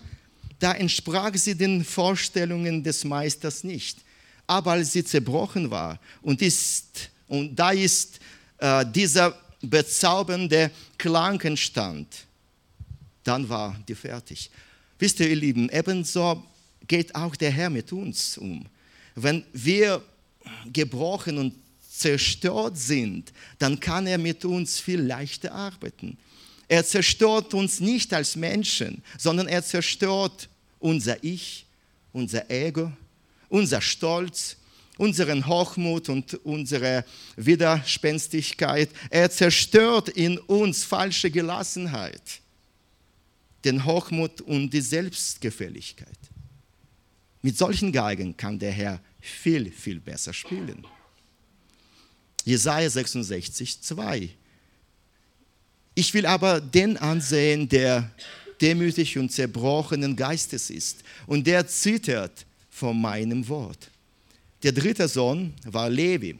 [0.59, 3.99] da entsprach sie den Vorstellungen des Meisters nicht.
[4.45, 8.19] Aber als sie zerbrochen war und, ist, und da ist
[8.57, 12.07] äh, dieser bezaubernde Klang entstand,
[13.23, 14.51] dann war die fertig.
[14.99, 16.43] Wisst ihr, ihr Lieben, ebenso
[16.85, 18.65] geht auch der Herr mit uns um.
[19.15, 20.01] Wenn wir
[20.71, 21.53] gebrochen und
[21.89, 26.17] zerstört sind, dann kann er mit uns viel leichter arbeiten.
[26.67, 30.49] Er zerstört uns nicht als Menschen, sondern er zerstört
[30.79, 31.65] unser Ich,
[32.11, 32.91] unser Ego,
[33.49, 34.57] unser Stolz,
[34.97, 38.89] unseren Hochmut und unsere Widerspenstigkeit.
[39.09, 42.41] Er zerstört in uns falsche Gelassenheit,
[43.65, 46.07] den Hochmut und die Selbstgefälligkeit.
[47.43, 50.87] Mit solchen Geigen kann der Herr viel, viel besser spielen.
[52.45, 54.29] Jesaja 66, 2.
[55.93, 58.09] Ich will aber den ansehen, der
[58.61, 63.89] demütig und zerbrochenen Geistes ist und der zittert vor meinem Wort.
[64.63, 66.37] Der dritte Sohn war Levi,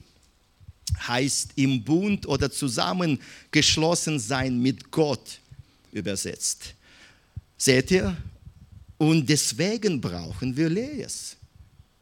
[1.06, 5.40] heißt im Bund oder zusammengeschlossen sein mit Gott
[5.92, 6.74] übersetzt.
[7.58, 8.16] Seht ihr?
[9.04, 11.36] Und deswegen brauchen wir Lees.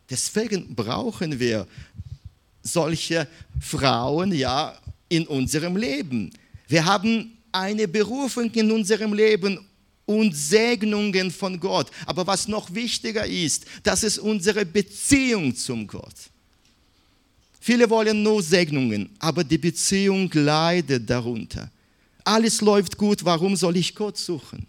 [0.08, 1.66] Deswegen brauchen wir
[2.62, 3.28] solche
[3.60, 4.78] Frauen ja
[5.10, 6.32] in unserem Leben.
[6.68, 9.66] Wir haben eine Berufung in unserem Leben
[10.06, 11.90] und Segnungen von Gott.
[12.06, 16.30] Aber was noch wichtiger ist, das ist unsere Beziehung zum Gott.
[17.60, 21.72] Viele wollen nur Segnungen, aber die Beziehung leidet darunter.
[22.24, 24.68] Alles läuft gut, warum soll ich Gott suchen?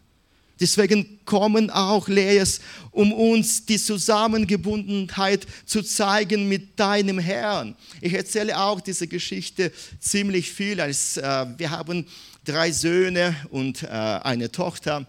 [0.62, 2.60] Deswegen kommen auch Lees,
[2.92, 7.74] um uns die Zusammengebundenheit zu zeigen mit deinem Herrn.
[8.00, 10.80] Ich erzähle auch diese Geschichte ziemlich viel.
[10.80, 12.06] Als, äh, wir haben
[12.44, 15.04] drei Söhne und äh, eine Tochter.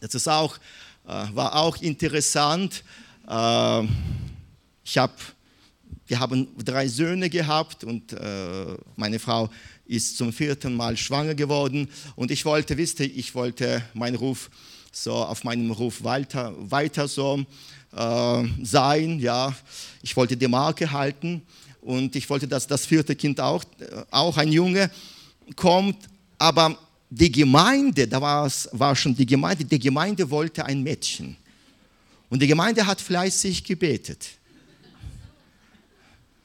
[0.00, 0.56] Das ist auch,
[1.08, 2.84] äh, war auch interessant.
[3.28, 3.82] Äh,
[4.84, 5.10] ich hab,
[6.06, 9.50] wir haben drei Söhne gehabt und äh, meine Frau
[9.92, 11.88] ist zum vierten Mal schwanger geworden.
[12.16, 14.50] Und ich wollte, wisst ihr, ich wollte meinen Ruf
[14.90, 17.44] so auf meinem Ruf weiter, weiter so
[17.94, 19.18] äh, sein.
[19.20, 19.54] Ja,
[20.02, 21.42] ich wollte die Marke halten
[21.82, 23.64] und ich wollte, dass das vierte Kind auch,
[24.10, 24.90] auch ein Junge
[25.56, 25.96] kommt.
[26.38, 26.76] Aber
[27.10, 31.36] die Gemeinde, da war, war schon die Gemeinde, die Gemeinde wollte ein Mädchen.
[32.30, 34.30] Und die Gemeinde hat fleißig gebetet.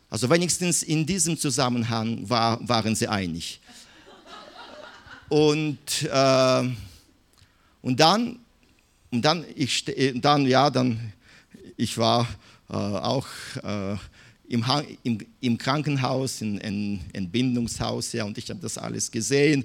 [0.10, 3.60] Also wenigstens in diesem Zusammenhang war, waren sie einig.
[5.30, 6.70] Und, äh,
[7.82, 8.40] und dann
[9.10, 9.86] und dann, ich,
[10.16, 11.14] dann, ja, dann,
[11.78, 12.28] ich war
[12.70, 13.26] äh, auch
[13.64, 13.96] äh,
[14.50, 14.64] im,
[15.04, 19.64] im, im, Krankenhaus, in, in Entbindungshaus, ja, und ich habe das alles gesehen.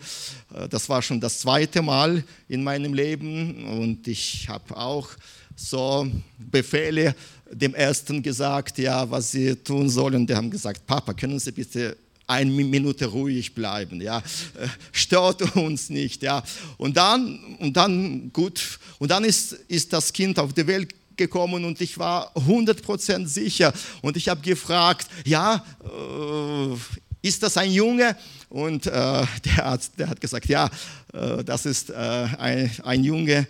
[0.55, 5.09] Äh, das war schon das zweite Mal in meinem Leben und ich habe auch
[5.57, 7.14] so Befehle
[7.53, 10.26] dem Ersten gesagt, ja, was sie tun sollen.
[10.26, 11.96] Die haben gesagt, Papa, können Sie bitte
[12.26, 16.42] eine Minute ruhig bleiben, ja, äh, stört uns nicht, ja.
[16.78, 21.64] Und dann, und dann, gut, und dann ist, ist das Kind auf die Welt gekommen
[21.64, 26.76] und ich war 100% sicher und ich habe gefragt, ja, äh,
[27.20, 28.16] ist das ein Junge?
[28.48, 30.70] Und äh, der Arzt, der hat gesagt, ja,
[31.12, 33.46] äh, das ist äh, ein, ein Junge,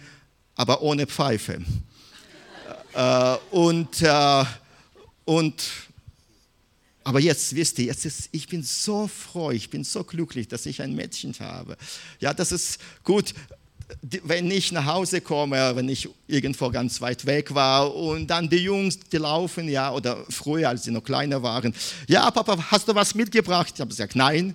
[0.55, 1.61] aber ohne Pfeife.
[2.95, 4.45] Äh, und, äh,
[5.25, 5.63] und,
[7.05, 10.67] aber jetzt, wisst ihr, jetzt ist, ich bin so froh, ich bin so glücklich, dass
[10.67, 11.77] ich ein Mädchen habe.
[12.21, 13.35] Ja, das ist gut,
[14.03, 18.57] wenn ich nach Hause komme, wenn ich irgendwo ganz weit weg war und dann die
[18.57, 21.75] Jungs, die laufen, ja, oder früher, als sie noch kleiner waren,
[22.09, 23.73] ja, Papa, hast du was mitgebracht?
[23.75, 24.55] Ich habe gesagt, nein,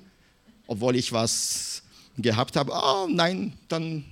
[0.65, 1.81] obwohl ich was
[2.17, 2.71] gehabt habe.
[2.73, 4.03] Oh, nein, dann,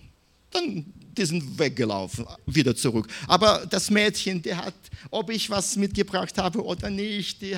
[0.51, 0.85] dann
[1.17, 3.07] die sind weggelaufen, wieder zurück.
[3.27, 4.73] Aber das Mädchen, die hat,
[5.11, 7.57] ob ich was mitgebracht habe oder nicht, die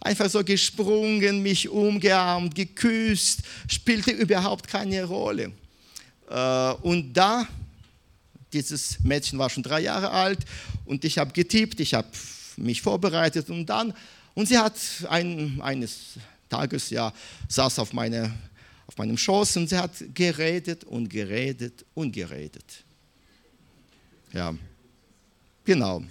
[0.00, 5.52] einfach so gesprungen, mich umgearmt, geküsst, spielte überhaupt keine Rolle.
[6.28, 7.46] Äh, und da,
[8.52, 10.38] dieses Mädchen war schon drei Jahre alt
[10.84, 12.08] und ich habe getippt, ich habe
[12.56, 13.94] mich vorbereitet und dann,
[14.34, 14.74] und sie hat
[15.08, 16.14] ein, eines
[16.48, 17.12] Tages, ja,
[17.48, 18.32] saß auf, meine,
[18.86, 22.84] auf meinem Schoß und sie hat geredet und geredet und geredet.
[24.32, 24.54] Ja,
[25.64, 26.02] genau.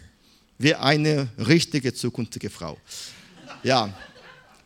[0.57, 2.77] Wie eine richtige zukünftige Frau.
[3.63, 3.93] Ja,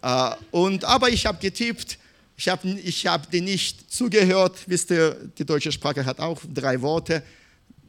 [0.01, 1.97] äh, und, aber ich habe getippt,
[2.37, 4.57] ich habe ich hab dir nicht zugehört.
[4.67, 7.23] Wisst ihr, die deutsche Sprache hat auch drei Worte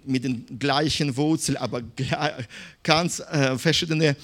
[0.05, 1.83] mit den gleichen Wurzeln, aber
[2.83, 4.17] ganz äh, verschiedene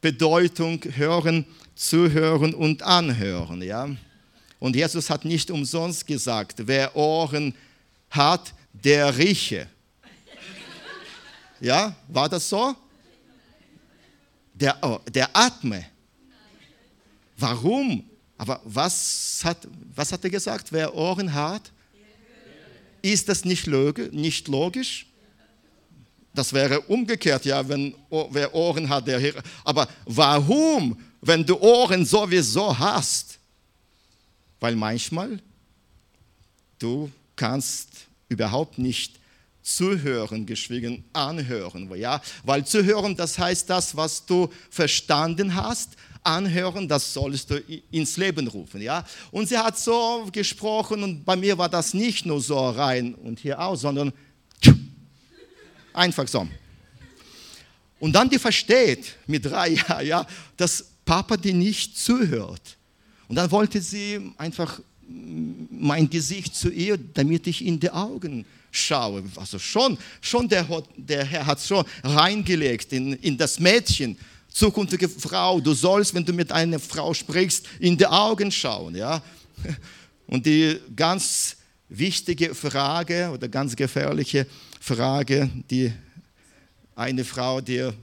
[0.00, 0.80] Bedeutung.
[0.96, 3.62] Hören, zuhören und anhören.
[3.62, 3.88] Ja?
[4.58, 7.54] Und Jesus hat nicht umsonst gesagt, wer Ohren
[8.10, 9.68] hat, der rieche.
[11.60, 12.74] Ja, war das so?
[14.54, 15.84] Der, oh, der atme.
[17.36, 18.04] Warum?
[18.38, 20.72] Aber was hat, was hat er gesagt?
[20.72, 21.70] Wer Ohren hat,
[23.02, 25.06] ist das nicht, nicht logisch?
[26.34, 29.42] Das wäre umgekehrt, ja, wenn wer Ohren hat, der hört.
[29.64, 33.38] Aber warum, wenn du Ohren sowieso hast?
[34.60, 35.40] Weil manchmal
[36.78, 37.88] du kannst
[38.28, 39.18] überhaupt nicht
[39.66, 41.92] zuhören, geschwiegen anhören.
[41.96, 42.22] Ja?
[42.44, 47.56] Weil zuhören, das heißt das, was du verstanden hast, anhören, das sollst du
[47.90, 48.80] ins Leben rufen.
[48.80, 49.04] Ja?
[49.32, 53.40] Und sie hat so gesprochen und bei mir war das nicht nur so rein und
[53.40, 54.12] hier aus, sondern
[55.92, 56.46] einfach so.
[57.98, 62.76] Und dann die versteht mit drei Jahren, ja, dass Papa die nicht zuhört.
[63.28, 69.24] Und dann wollte sie einfach mein Gesicht zu ihr, damit ich in die Augen schaue.
[69.36, 74.16] Also schon, schon der, der Herr hat schon reingelegt in, in das Mädchen,
[74.48, 78.94] zukünftige Frau, du sollst, wenn du mit einer Frau sprichst, in die Augen schauen.
[78.94, 79.22] Ja?
[80.26, 81.56] Und die ganz
[81.88, 84.46] wichtige Frage oder ganz gefährliche
[84.80, 85.92] Frage, die
[86.94, 87.94] eine Frau dir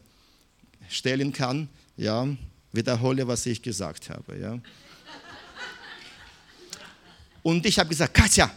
[0.89, 2.27] stellen kann, ja,
[2.71, 4.37] wiederhole, was ich gesagt habe.
[4.39, 4.59] Ja.
[7.43, 8.49] Und ich habe gesagt, Katja,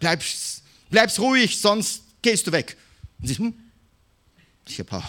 [0.00, 2.76] bleibst bleibst ruhig, sonst gehst du weg.
[3.20, 3.54] Und sie, hm?
[4.66, 5.02] Ich habe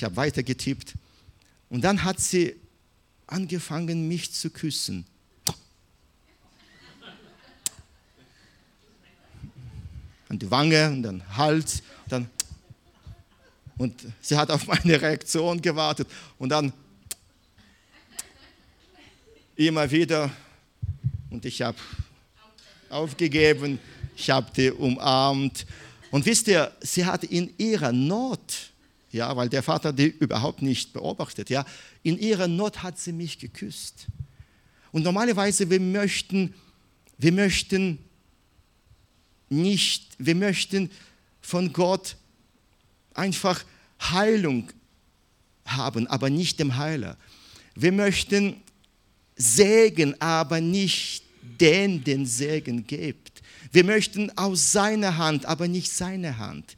[0.00, 0.94] hab weiter getippt.
[1.68, 2.56] Und dann hat sie
[3.26, 5.04] angefangen, mich zu küssen.
[10.28, 11.82] An die Wange und dann Hals.
[12.08, 12.30] Dann
[13.78, 16.08] und sie hat auf meine Reaktion gewartet.
[16.38, 16.72] Und dann
[19.54, 20.30] immer wieder.
[21.36, 21.76] Und ich habe
[22.88, 23.78] aufgegeben,
[24.16, 25.66] ich habe die umarmt.
[26.10, 28.70] Und wisst ihr, sie hat in ihrer Not,
[29.12, 31.66] ja, weil der Vater die überhaupt nicht beobachtet, ja,
[32.02, 34.06] in ihrer Not hat sie mich geküsst.
[34.92, 36.54] Und normalerweise wir möchten,
[37.18, 37.98] wir möchten
[39.50, 40.90] nicht, wir möchten
[41.42, 42.16] von Gott
[43.12, 43.62] einfach
[44.00, 44.70] Heilung
[45.66, 47.18] haben, aber nicht dem Heiler.
[47.74, 48.62] Wir möchten
[49.36, 51.25] Segen, aber nicht
[51.60, 53.42] den den Segen gibt.
[53.72, 56.76] Wir möchten aus seiner Hand, aber nicht seine Hand.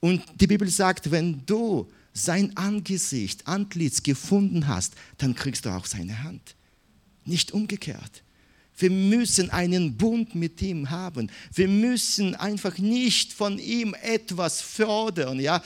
[0.00, 5.86] Und die Bibel sagt, wenn du sein Angesicht, Antlitz gefunden hast, dann kriegst du auch
[5.86, 6.54] seine Hand.
[7.24, 8.22] Nicht umgekehrt.
[8.78, 11.30] Wir müssen einen Bund mit ihm haben.
[11.52, 15.62] Wir müssen einfach nicht von ihm etwas fördern, ja,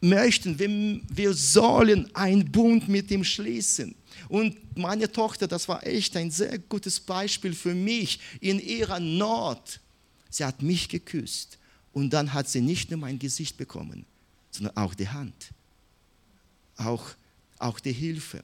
[0.00, 0.58] möchten.
[0.58, 3.94] Wir, wir sollen einen Bund mit ihm schließen.
[4.28, 9.80] Und meine Tochter, das war echt ein sehr gutes Beispiel für mich in ihrer Not.
[10.30, 11.58] Sie hat mich geküsst
[11.92, 14.04] und dann hat sie nicht nur mein Gesicht bekommen,
[14.50, 15.50] sondern auch die Hand,
[16.76, 17.04] auch,
[17.58, 18.42] auch die Hilfe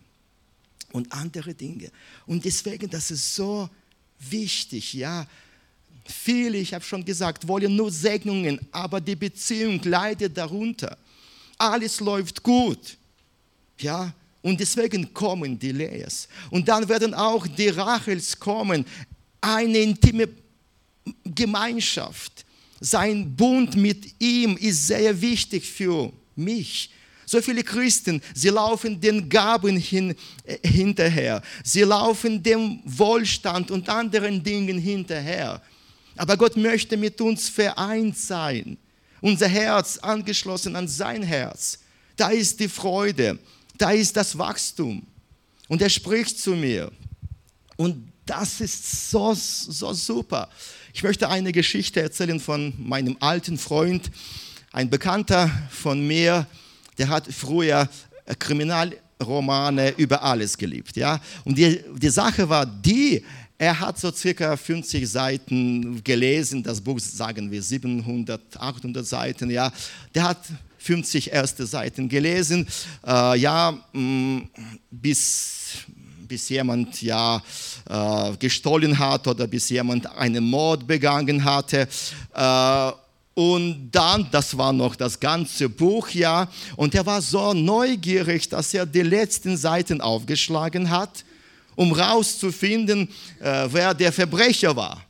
[0.93, 1.91] und andere Dinge.
[2.27, 3.69] Und deswegen, das ist so
[4.19, 5.27] wichtig, ja.
[6.07, 10.99] Viele, ich habe schon gesagt, wollen nur Segnungen, aber die Beziehung leidet darunter.
[11.57, 12.97] Alles läuft gut,
[13.79, 14.13] ja.
[14.45, 16.29] Und deswegen kommen die Leas.
[16.51, 18.85] Und dann werden auch die Rachels kommen.
[19.41, 20.29] Eine intime
[21.25, 22.45] Gemeinschaft.
[22.79, 26.91] Sein Bund mit ihm ist sehr wichtig für mich.
[27.25, 30.15] So viele Christen, sie laufen den Gaben hin,
[30.45, 31.41] äh, hinterher.
[31.65, 35.63] Sie laufen dem Wohlstand und anderen Dingen hinterher.
[36.17, 38.77] Aber Gott möchte mit uns vereint sein.
[39.23, 41.79] Unser Herz angeschlossen an sein Herz.
[42.15, 43.39] Da ist die Freude,
[43.79, 45.07] da ist das Wachstum.
[45.69, 46.91] Und er spricht zu mir.
[47.77, 50.49] Und das ist so, so super.
[50.93, 54.11] Ich möchte eine Geschichte erzählen von meinem alten Freund,
[54.73, 56.47] ein Bekannter von mir,
[56.99, 57.89] der hat früher
[58.39, 60.97] Kriminalromane über alles geliebt.
[60.97, 61.21] Ja?
[61.45, 63.25] Und die, die Sache war die,
[63.59, 69.73] er hat so circa 50 Seiten gelesen, das Buch sagen wir 700, 800 Seiten, ja.
[70.15, 70.39] Der hat
[70.85, 72.69] 50 erste Seiten gelesen,
[73.07, 74.41] äh, ja, mm,
[74.91, 75.79] bis,
[76.29, 77.43] bis jemand ja
[77.89, 81.89] äh, gestohlen hat oder bis jemand einen Mord begangen hatte.
[82.35, 82.93] Äh,
[83.33, 88.75] und dann, das war noch das ganze Buch, ja, und er war so neugierig, dass
[88.75, 91.25] er die letzten Seiten aufgeschlagen hat,
[91.77, 93.09] um rauszufinden,
[93.41, 95.03] äh, wer der Verbrecher war.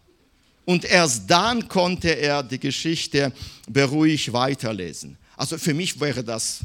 [0.64, 3.32] Und erst dann konnte er die Geschichte
[3.68, 5.18] beruhigt weiterlesen.
[5.36, 6.60] Also für mich wäre das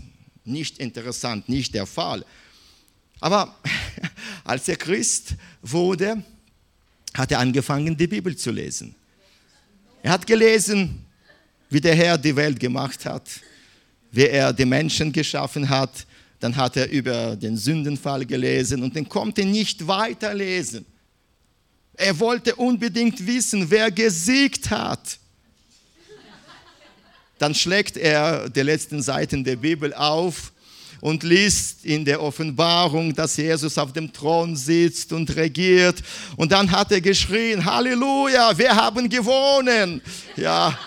[0.45, 2.25] nicht interessant, nicht der Fall.
[3.19, 3.55] Aber
[4.43, 6.23] als er Christ wurde,
[7.13, 8.95] hat er angefangen, die Bibel zu lesen.
[10.01, 11.05] Er hat gelesen,
[11.69, 13.29] wie der Herr die Welt gemacht hat,
[14.11, 16.05] wie er die Menschen geschaffen hat.
[16.39, 20.85] Dann hat er über den Sündenfall gelesen und dann konnte nicht weiterlesen.
[21.93, 25.19] Er wollte unbedingt wissen, wer gesiegt hat.
[27.39, 30.51] Dann schlägt er die letzten Seiten der Bibel auf
[31.01, 36.03] und liest in der Offenbarung, dass Jesus auf dem Thron sitzt und regiert.
[36.35, 40.01] Und dann hat er geschrien, Halleluja, wir haben gewonnen.
[40.35, 40.77] Ja,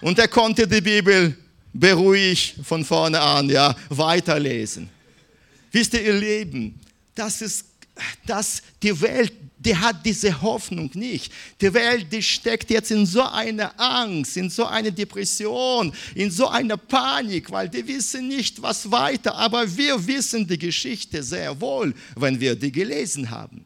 [0.00, 1.36] und er konnte die Bibel
[1.72, 4.90] beruhigt von vorne an ja, weiterlesen.
[5.72, 6.78] Wisst ihr, ihr Leben,
[7.14, 7.64] das ist,
[8.26, 9.32] das, die Welt,
[9.64, 11.32] die hat diese Hoffnung nicht.
[11.60, 16.48] Die Welt, die steckt jetzt in so einer Angst, in so einer Depression, in so
[16.48, 19.34] einer Panik, weil die wissen nicht, was weiter.
[19.34, 23.64] Aber wir wissen die Geschichte sehr wohl, wenn wir die gelesen haben.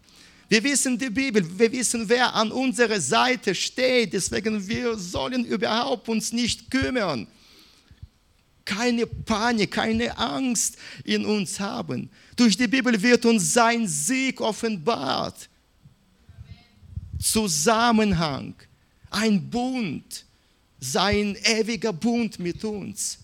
[0.48, 4.12] Wir wissen die Bibel, wir wissen, wer an unserer Seite steht.
[4.12, 7.26] Deswegen wir sollen überhaupt uns nicht kümmern.
[8.64, 12.10] Keine Panik, keine Angst in uns haben.
[12.36, 15.48] Durch die Bibel wird uns sein Sieg offenbart.
[17.18, 18.54] Zusammenhang,
[19.10, 20.24] ein Bund,
[20.80, 23.18] sein ewiger Bund mit uns.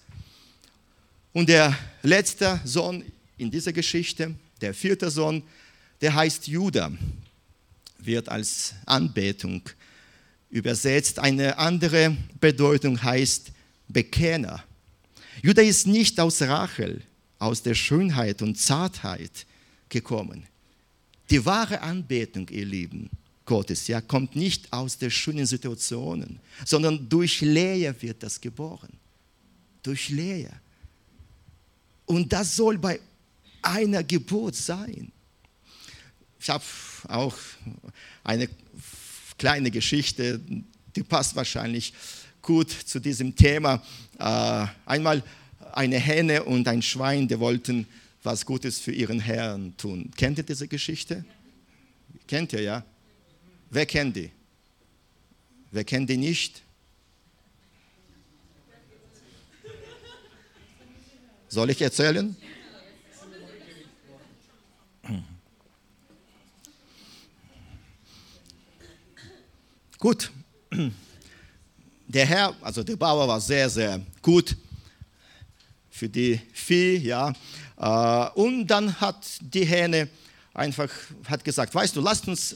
[1.33, 3.05] Und der letzte Sohn
[3.37, 5.43] in dieser Geschichte, der vierte Sohn,
[6.01, 6.93] der heißt Judah,
[7.99, 9.63] wird als Anbetung
[10.51, 11.19] übersetzt.
[11.19, 13.51] Eine andere Bedeutung heißt
[13.89, 14.63] Bekenner.
[15.43, 17.03] Judah ist nicht aus Rachel,
[17.39, 19.47] aus der Schönheit und Zartheit
[19.89, 20.47] gekommen.
[21.31, 23.11] Die wahre Anbetung, ihr Lieben,
[23.47, 28.93] Gottes, ja, kommt nicht aus den schönen Situationen, sondern durch Lea wird das geboren.
[29.83, 30.49] Durch Lea.
[32.07, 33.01] Und das soll bei
[33.61, 35.13] einer Geburt sein.
[36.41, 36.65] Ich habe
[37.09, 37.37] auch
[38.23, 38.49] eine
[39.39, 40.41] kleine Geschichte,
[40.95, 41.93] die passt wahrscheinlich
[42.41, 43.83] gut zu diesem Thema.
[44.19, 45.23] Äh, einmal
[45.73, 47.87] eine Henne und ein Schwein, die wollten
[48.23, 50.11] was Gutes für ihren Herrn tun.
[50.17, 51.25] Kennt ihr diese Geschichte?
[52.27, 52.85] Kennt ihr, ja?
[53.75, 54.31] Wer kennt die?
[55.73, 56.63] Wer kennt die nicht?
[61.49, 62.37] Soll ich erzählen?
[69.99, 70.31] Gut,
[72.07, 74.57] der Herr, also der Bauer war sehr, sehr gut
[75.91, 77.33] für die Vieh, ja.
[77.77, 80.09] Äh, und dann hat die Hähne
[80.53, 80.91] einfach
[81.27, 82.55] hat gesagt, weißt du, lasst uns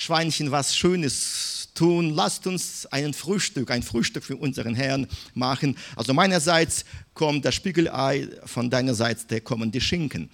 [0.00, 2.14] Schweinchen was Schönes tun.
[2.14, 5.76] Lasst uns ein Frühstück, ein Frühstück für unseren Herrn machen.
[5.94, 10.30] Also meinerseits kommt das Spiegelei, von deiner Seite kommen die Schinken.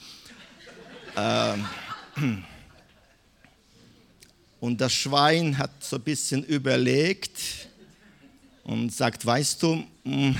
[1.16, 1.64] ähm,
[4.60, 7.68] und das Schwein hat so ein bisschen überlegt
[8.62, 10.36] und sagt, weißt du, hm,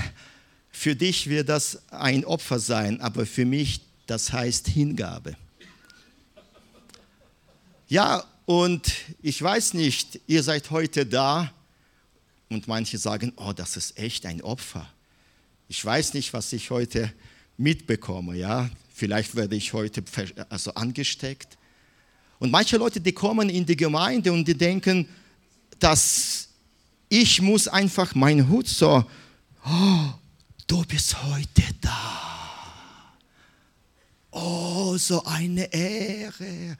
[0.71, 5.35] für dich wird das ein Opfer sein, aber für mich, das heißt Hingabe.
[7.89, 11.51] Ja, und ich weiß nicht, ihr seid heute da
[12.47, 14.87] und manche sagen, oh, das ist echt ein Opfer.
[15.67, 17.11] Ich weiß nicht, was ich heute
[17.57, 18.69] mitbekomme, ja.
[18.93, 20.01] Vielleicht werde ich heute
[20.47, 21.57] also angesteckt.
[22.39, 25.09] Und manche Leute, die kommen in die Gemeinde und die denken,
[25.77, 26.47] dass
[27.09, 29.05] ich muss einfach meinen Hut so,
[29.65, 30.05] oh,
[30.67, 33.13] du bist heute da.
[34.31, 36.77] Oh, so eine Ehre.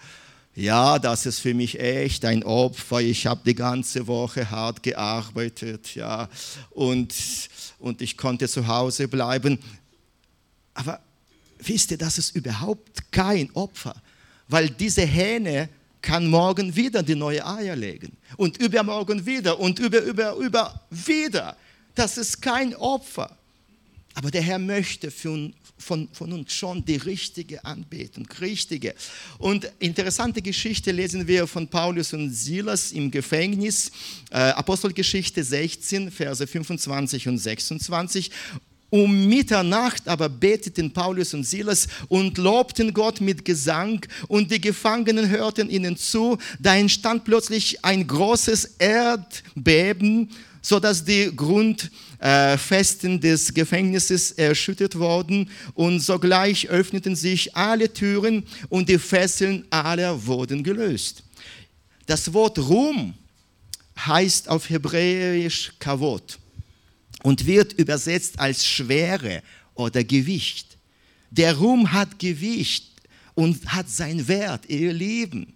[0.58, 2.99] Ja, das ist für mich echt ein Opfer.
[2.99, 6.28] Ich habe die ganze Woche hart gearbeitet, ja,
[6.72, 7.14] und,
[7.78, 9.60] und ich konnte zu Hause bleiben.
[10.74, 10.99] Aber
[11.60, 13.93] wisst ihr, das ist überhaupt kein Opfer,
[14.47, 15.70] weil diese Hähne
[16.01, 21.55] kann morgen wieder die neue Eier legen und übermorgen wieder und über, über, über wieder.
[21.93, 23.30] Das ist kein Opfer.
[24.18, 28.95] Aber der Herr möchte für, von, von uns schon die richtige Anbetung, richtige.
[29.38, 33.91] Und interessante Geschichte lesen wir von Paulus und Silas im Gefängnis,
[34.32, 38.32] äh, Apostelgeschichte 16, Verse 25 und 26.
[38.89, 45.30] Um Mitternacht aber beteten Paulus und Silas und lobten Gott mit Gesang und die Gefangenen
[45.30, 46.39] hörten ihnen zu.
[46.57, 50.32] Da entstand plötzlich ein großes Erdbeben,
[50.68, 51.89] sodass die Grund
[52.20, 59.63] äh, Festen des Gefängnisses erschüttert worden und sogleich öffneten sich alle Türen und die Fesseln
[59.70, 61.24] aller wurden gelöst.
[62.05, 63.13] Das Wort Ruhm
[63.97, 66.38] heißt auf Hebräisch Kavot
[67.24, 69.43] und wird übersetzt als Schwere
[69.74, 70.78] oder Gewicht.
[71.32, 72.91] Der Ruhm hat Gewicht
[73.36, 75.53] und hat seinen Wert, ihr Lieben.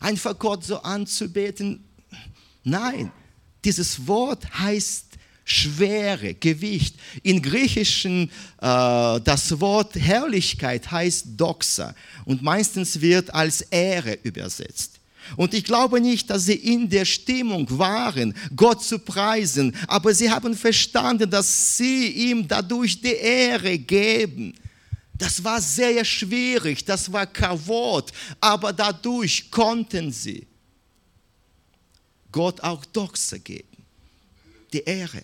[0.00, 1.84] Einfach Gott so anzubeten,
[2.64, 3.12] nein,
[3.64, 5.06] dieses Wort heißt
[5.44, 6.96] Schwere, Gewicht.
[7.22, 11.94] In Griechischen äh, das Wort Herrlichkeit heißt Doxa
[12.24, 15.00] und meistens wird als Ehre übersetzt.
[15.36, 20.30] Und ich glaube nicht, dass sie in der Stimmung waren, Gott zu preisen, aber sie
[20.30, 24.54] haben verstanden, dass sie ihm dadurch die Ehre geben.
[25.16, 28.10] Das war sehr schwierig, das war Kavot,
[28.40, 30.46] aber dadurch konnten sie
[32.32, 33.68] Gott auch Doxa geben,
[34.72, 35.22] die Ehre.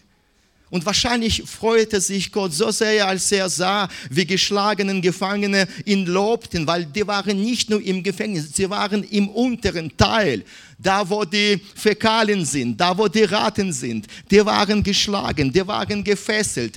[0.70, 6.66] Und wahrscheinlich freute sich Gott so sehr, als er sah, wie geschlagenen Gefangene ihn lobten,
[6.66, 10.44] weil die waren nicht nur im Gefängnis, sie waren im unteren Teil,
[10.78, 14.06] da wo die Fäkalien sind, da wo die Ratten sind.
[14.30, 16.76] Die waren geschlagen, die waren gefesselt.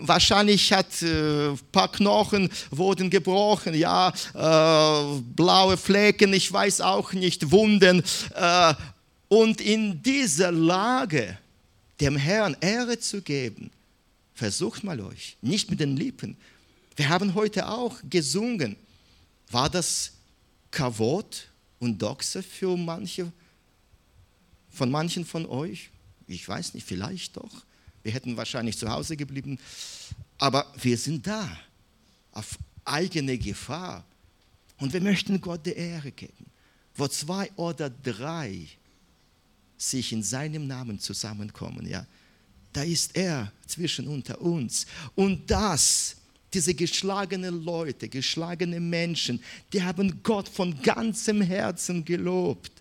[0.00, 7.12] Wahrscheinlich hat ein äh, paar Knochen wurden gebrochen, ja, äh, blaue Flecken, ich weiß auch
[7.12, 8.02] nicht, Wunden.
[8.34, 8.74] Äh,
[9.28, 11.38] und in dieser Lage
[12.00, 13.70] dem Herrn Ehre zu geben.
[14.34, 16.36] Versucht mal euch, nicht mit den Lippen.
[16.94, 18.76] Wir haben heute auch gesungen.
[19.50, 20.12] War das
[20.70, 21.48] Kavot
[21.78, 23.32] und Doxe für manche,
[24.70, 25.90] von manchen von euch?
[26.26, 27.64] Ich weiß nicht, vielleicht doch.
[28.02, 29.58] Wir hätten wahrscheinlich zu Hause geblieben.
[30.38, 31.58] Aber wir sind da,
[32.32, 34.04] auf eigene Gefahr.
[34.78, 36.46] Und wir möchten Gott die Ehre geben.
[36.94, 38.68] Wo zwei oder drei
[39.76, 42.06] sich in seinem Namen zusammenkommen, ja,
[42.72, 44.86] da ist er zwischen unter uns.
[45.14, 46.16] Und das,
[46.52, 52.72] diese geschlagenen Leute, geschlagene Menschen, die haben Gott von ganzem Herzen gelobt.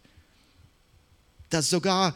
[1.50, 2.16] Dass sogar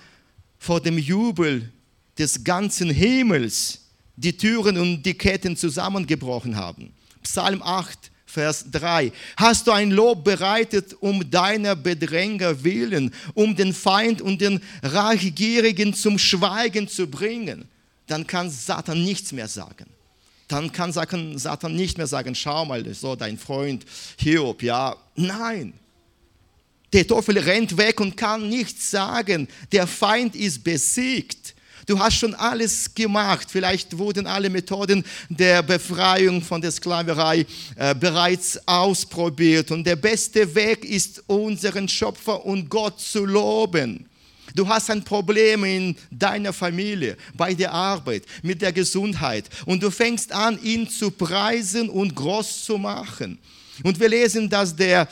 [0.57, 1.71] vor dem Jubel
[2.17, 3.79] des ganzen Himmels
[4.17, 6.91] die Türen und die Ketten zusammengebrochen haben.
[7.23, 9.11] Psalm 8, Vers 3.
[9.37, 15.95] Hast du ein Lob bereitet um deiner Bedränger willen, um den Feind und den Rachgierigen
[15.95, 17.65] zum Schweigen zu bringen,
[18.05, 19.87] dann kann Satan nichts mehr sagen.
[20.47, 23.85] Dann kann Satan nicht mehr sagen, schau mal, so dein Freund
[24.17, 24.95] Hiob, ja.
[25.15, 25.73] Nein,
[26.93, 29.47] der Teufel rennt weg und kann nichts sagen.
[29.71, 31.55] Der Feind ist besiegt.
[31.89, 33.47] Du hast schon alles gemacht.
[33.49, 39.71] Vielleicht wurden alle Methoden der Befreiung von der Sklaverei äh, bereits ausprobiert.
[39.71, 44.05] Und der beste Weg ist, unseren Schöpfer und Gott zu loben.
[44.53, 49.45] Du hast ein Problem in deiner Familie, bei der Arbeit, mit der Gesundheit.
[49.65, 53.39] Und du fängst an, ihn zu preisen und groß zu machen.
[53.81, 55.07] Und wir lesen, dass der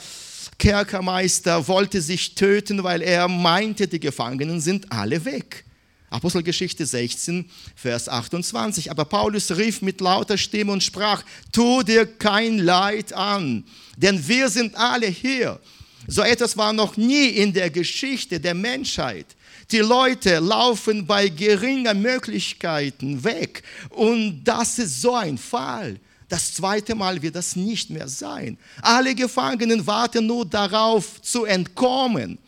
[0.60, 5.64] Kerkermeister wollte sich töten, weil er meinte, die Gefangenen sind alle weg.
[6.10, 8.90] Apostelgeschichte 16, Vers 28.
[8.90, 13.64] Aber Paulus rief mit lauter Stimme und sprach, tu dir kein Leid an,
[13.96, 15.60] denn wir sind alle hier.
[16.06, 19.26] So etwas war noch nie in der Geschichte der Menschheit.
[19.70, 23.62] Die Leute laufen bei geringen Möglichkeiten weg.
[23.90, 26.00] Und das ist so ein Fall.
[26.30, 28.56] Das zweite Mal wird das nicht mehr sein.
[28.80, 32.38] Alle Gefangenen warten nur darauf zu entkommen.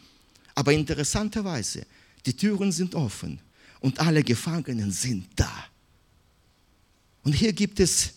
[0.54, 1.82] Aber interessanterweise,
[2.24, 3.40] die Türen sind offen
[3.80, 5.52] und alle Gefangenen sind da.
[7.22, 8.14] Und hier gibt es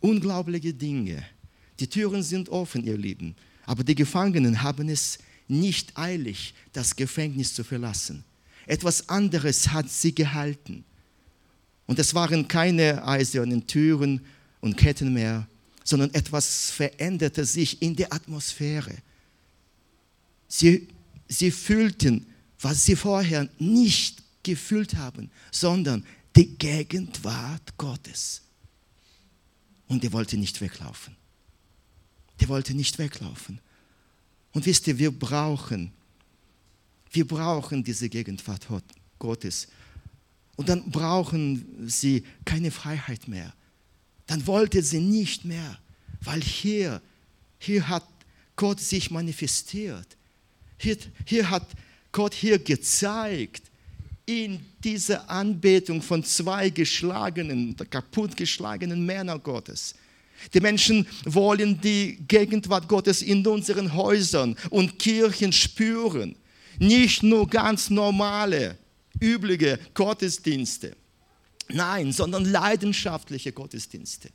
[0.00, 1.24] unglaubliche Dinge.
[1.80, 3.34] Die Türen sind offen, ihr Lieben,
[3.66, 8.24] aber die Gefangenen haben es nicht eilig, das Gefängnis zu verlassen.
[8.66, 10.84] Etwas anderes hat sie gehalten.
[11.86, 14.20] Und es waren keine eisernen Türen
[14.60, 15.48] und Ketten mehr,
[15.84, 18.94] sondern etwas veränderte sich in der Atmosphäre.
[20.48, 20.88] Sie,
[21.28, 22.26] sie fühlten,
[22.60, 28.42] was sie vorher nicht gefühlt haben, sondern die Gegenwart Gottes.
[29.88, 31.14] Und die wollte nicht weglaufen.
[32.40, 33.60] Die wollte nicht weglaufen.
[34.52, 35.92] Und wisst ihr, wir brauchen,
[37.10, 38.66] wir brauchen diese Gegenwart
[39.18, 39.68] Gottes.
[40.56, 43.52] Und dann brauchen sie keine Freiheit mehr.
[44.26, 45.78] Dann wollte sie nicht mehr,
[46.22, 47.02] weil hier,
[47.58, 48.06] hier hat
[48.56, 50.16] Gott sich manifestiert.
[50.78, 50.96] Hier,
[51.26, 51.66] hier hat
[52.12, 53.67] Gott hier gezeigt,
[54.28, 59.94] in dieser Anbetung von zwei geschlagenen, kaputtgeschlagenen Männern Gottes.
[60.52, 66.36] Die Menschen wollen die Gegenwart Gottes in unseren Häusern und Kirchen spüren.
[66.78, 68.76] Nicht nur ganz normale,
[69.18, 70.94] übliche Gottesdienste.
[71.70, 74.28] Nein, sondern leidenschaftliche Gottesdienste.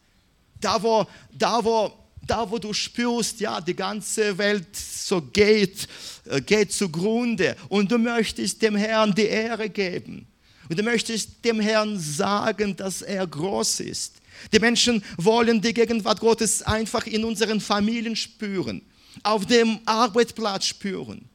[0.59, 5.87] Da wo, da wo da wo du spürst, ja, die ganze Welt so geht,
[6.25, 10.27] äh, geht zugrunde und du möchtest dem Herrn die Ehre geben
[10.69, 14.15] und du möchtest dem Herrn sagen, dass er groß ist.
[14.51, 18.81] Die Menschen wollen die Gegenwart Gottes einfach in unseren Familien spüren,
[19.21, 21.29] auf dem Arbeitsplatz spüren,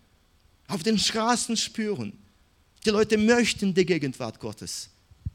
[0.66, 2.12] auf den Straßen spüren.
[2.84, 4.88] Die Leute möchten die Gegenwart Gottes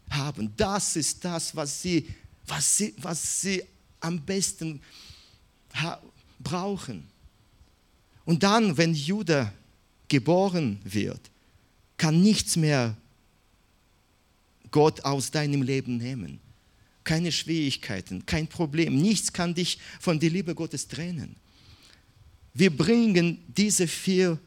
[0.10, 0.52] haben.
[0.58, 2.08] Das ist das, was sie,
[2.48, 3.64] was sie, was sie
[4.00, 4.82] am besten
[6.40, 7.08] brauchen.
[8.26, 9.52] Und dann, wenn Judah
[10.08, 11.32] geboren wird,
[11.98, 12.96] kann nichts mehr
[14.72, 16.40] Gott aus deinem Leben nehmen.
[17.04, 19.02] Keine Schwierigkeiten, kein Problem.
[19.02, 21.36] Nichts kann dich von der Liebe Gottes trennen.
[22.54, 24.40] Wir bringen diese vier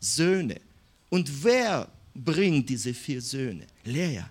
[0.00, 0.60] Söhne.
[1.08, 3.66] Und wer bringt diese vier Söhne?
[3.84, 4.24] Lea.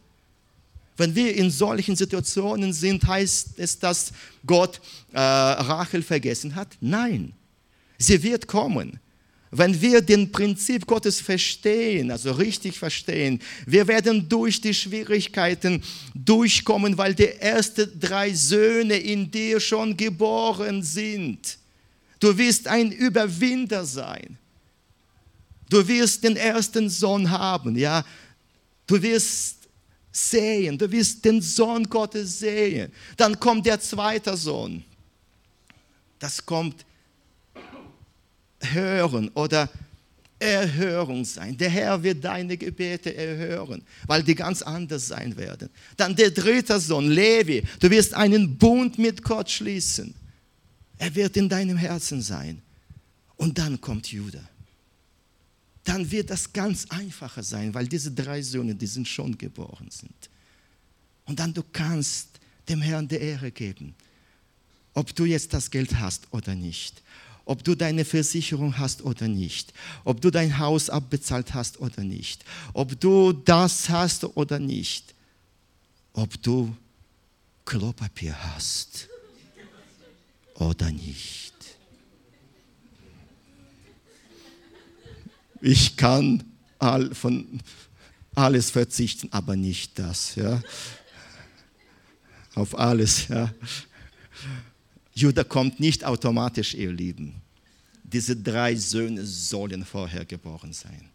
[0.98, 4.12] Wenn wir in solchen Situationen sind, heißt es, dass
[4.46, 4.80] Gott
[5.12, 6.78] äh, Rachel vergessen hat?
[6.82, 7.34] Nein,
[7.98, 9.00] sie wird kommen.
[9.56, 15.84] Wenn wir den Prinzip Gottes verstehen, also richtig verstehen, wir werden durch die Schwierigkeiten
[16.16, 21.60] durchkommen, weil die ersten drei Söhne in dir schon geboren sind.
[22.20, 24.40] Du wirst ein Überwinder sein.
[25.70, 28.04] Du wirst den ersten Sohn haben, ja.
[28.88, 29.63] Du wirst
[30.14, 32.92] sehen, du wirst den Sohn Gottes sehen.
[33.18, 34.84] Dann kommt der zweite Sohn.
[36.20, 36.86] Das kommt
[38.62, 39.70] hören oder
[40.40, 41.58] Erhörung sein.
[41.58, 45.70] Der Herr wird deine Gebete erhören, weil die ganz anders sein werden.
[45.98, 50.14] Dann der dritte Sohn, Levi, du wirst einen Bund mit Gott schließen.
[50.98, 52.62] Er wird in deinem Herzen sein.
[53.36, 54.48] Und dann kommt Judah
[55.84, 60.30] dann wird das ganz einfacher sein, weil diese drei Söhne, die sind schon geboren sind.
[61.26, 62.28] Und dann du kannst
[62.70, 63.94] dem Herrn die Ehre geben,
[64.94, 67.02] ob du jetzt das Geld hast oder nicht,
[67.46, 69.74] ob du deine Versicherung hast oder nicht,
[70.06, 75.14] ob du dein Haus abbezahlt hast oder nicht, ob du das hast oder nicht,
[76.14, 76.76] ob du
[77.66, 79.10] Klopapier hast
[80.56, 81.53] oder nicht.
[85.64, 86.44] Ich kann
[86.78, 87.62] all, von
[88.36, 90.36] alles verzichten, aber nicht das.
[90.36, 90.62] Ja.
[92.54, 93.30] Auf alles.
[93.30, 93.54] Ja.
[95.14, 97.36] Judah kommt nicht automatisch, ihr Lieben.
[98.04, 101.10] Diese drei Söhne sollen vorher geboren sein.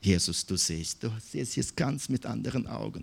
[0.00, 3.02] Jesus, du siehst, du siehst jetzt ganz mit anderen Augen.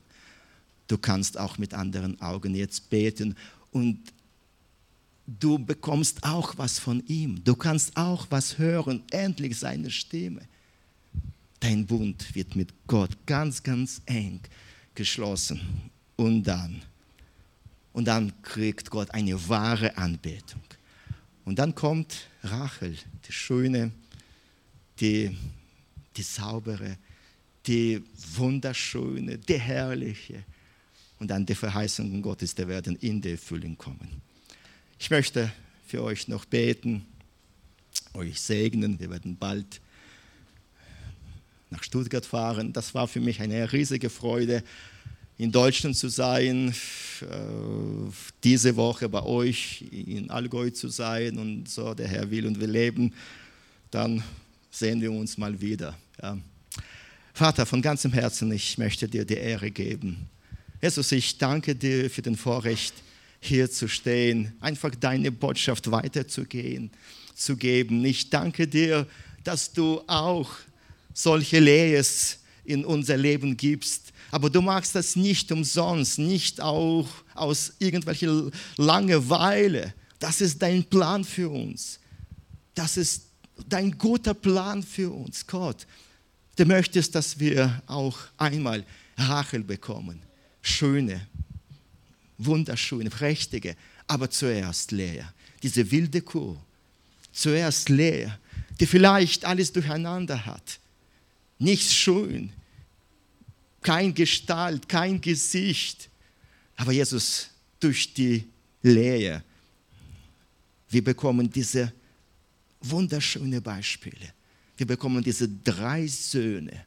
[0.87, 3.35] Du kannst auch mit anderen Augen jetzt beten
[3.71, 3.99] und
[5.27, 7.43] du bekommst auch was von ihm.
[7.43, 10.41] Du kannst auch was hören, endlich seine Stimme.
[11.59, 14.41] Dein Bund wird mit Gott ganz, ganz eng
[14.93, 15.59] geschlossen.
[16.15, 16.81] Und dann,
[17.93, 20.61] und dann kriegt Gott eine wahre Anbetung.
[21.43, 22.95] Und dann kommt Rachel,
[23.27, 23.91] die schöne,
[24.99, 25.35] die,
[26.15, 26.97] die saubere,
[27.65, 28.03] die
[28.35, 30.43] wunderschöne, die herrliche.
[31.19, 34.21] Und dann die Verheißungen Gottes, die werden in die Erfüllung kommen.
[35.05, 35.51] Ich möchte
[35.85, 37.05] für euch noch beten,
[38.15, 38.99] euch segnen.
[38.99, 39.79] Wir werden bald
[41.69, 42.73] nach Stuttgart fahren.
[42.73, 44.63] Das war für mich eine riesige Freude,
[45.37, 46.73] in Deutschland zu sein,
[47.21, 47.25] äh,
[48.43, 52.65] diese Woche bei euch in Allgäu zu sein und so, der Herr will und wir
[52.65, 53.13] leben,
[53.91, 54.23] dann
[54.71, 55.95] sehen wir uns mal wieder.
[56.19, 56.35] Ja.
[57.31, 60.27] Vater, von ganzem Herzen, ich möchte dir die Ehre geben.
[60.81, 63.04] Jesus, ich danke dir für den Vorrecht,
[63.45, 66.91] hier zu stehen, einfach deine Botschaft weiterzugehen,
[67.35, 68.03] zu geben.
[68.05, 69.07] Ich danke dir,
[69.43, 70.49] dass du auch
[71.13, 74.11] solche Lehres in unser Leben gibst.
[74.31, 79.93] Aber du machst das nicht umsonst, nicht auch aus irgendwelcher Langeweile.
[80.19, 81.99] Das ist dein Plan für uns.
[82.73, 83.27] Das ist
[83.69, 85.87] dein guter Plan für uns, Gott.
[86.55, 88.83] Du möchtest, dass wir auch einmal
[89.17, 90.21] Rachel bekommen.
[90.61, 91.27] Schöne,
[92.37, 93.75] wunderschöne, prächtige,
[94.07, 95.23] aber zuerst Lea.
[95.63, 96.57] Diese wilde Kuh.
[97.31, 98.27] Zuerst Lea,
[98.79, 100.79] die vielleicht alles durcheinander hat.
[101.59, 102.51] Nichts schön,
[103.81, 106.09] kein Gestalt, kein Gesicht.
[106.75, 108.43] Aber Jesus, durch die
[108.81, 109.43] Lehre,
[110.89, 111.93] wir bekommen diese
[112.81, 114.33] wunderschönen Beispiele.
[114.77, 116.85] Wir bekommen diese drei Söhne.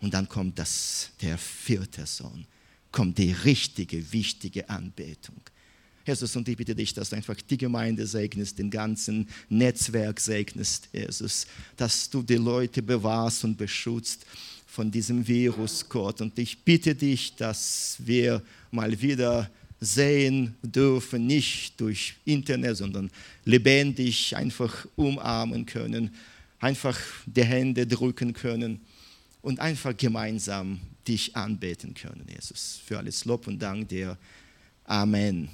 [0.00, 2.46] Und dann kommt das, der vierte Sohn,
[2.92, 5.40] kommt die richtige, wichtige Anbetung.
[6.06, 10.88] Jesus, und ich bitte dich, dass du einfach die Gemeinde segnest, den ganzen Netzwerk segnest,
[10.92, 14.24] Jesus, dass du die Leute bewahrst und beschützt
[14.66, 16.20] von diesem Virus, Gott.
[16.20, 23.10] Und ich bitte dich, dass wir mal wieder sehen dürfen, nicht durch Internet, sondern
[23.44, 26.10] lebendig einfach umarmen können
[26.60, 28.80] einfach die Hände drücken können
[29.42, 32.80] und einfach gemeinsam dich anbeten können, Jesus.
[32.84, 34.16] Für alles Lob und Dank dir.
[34.84, 35.48] Amen.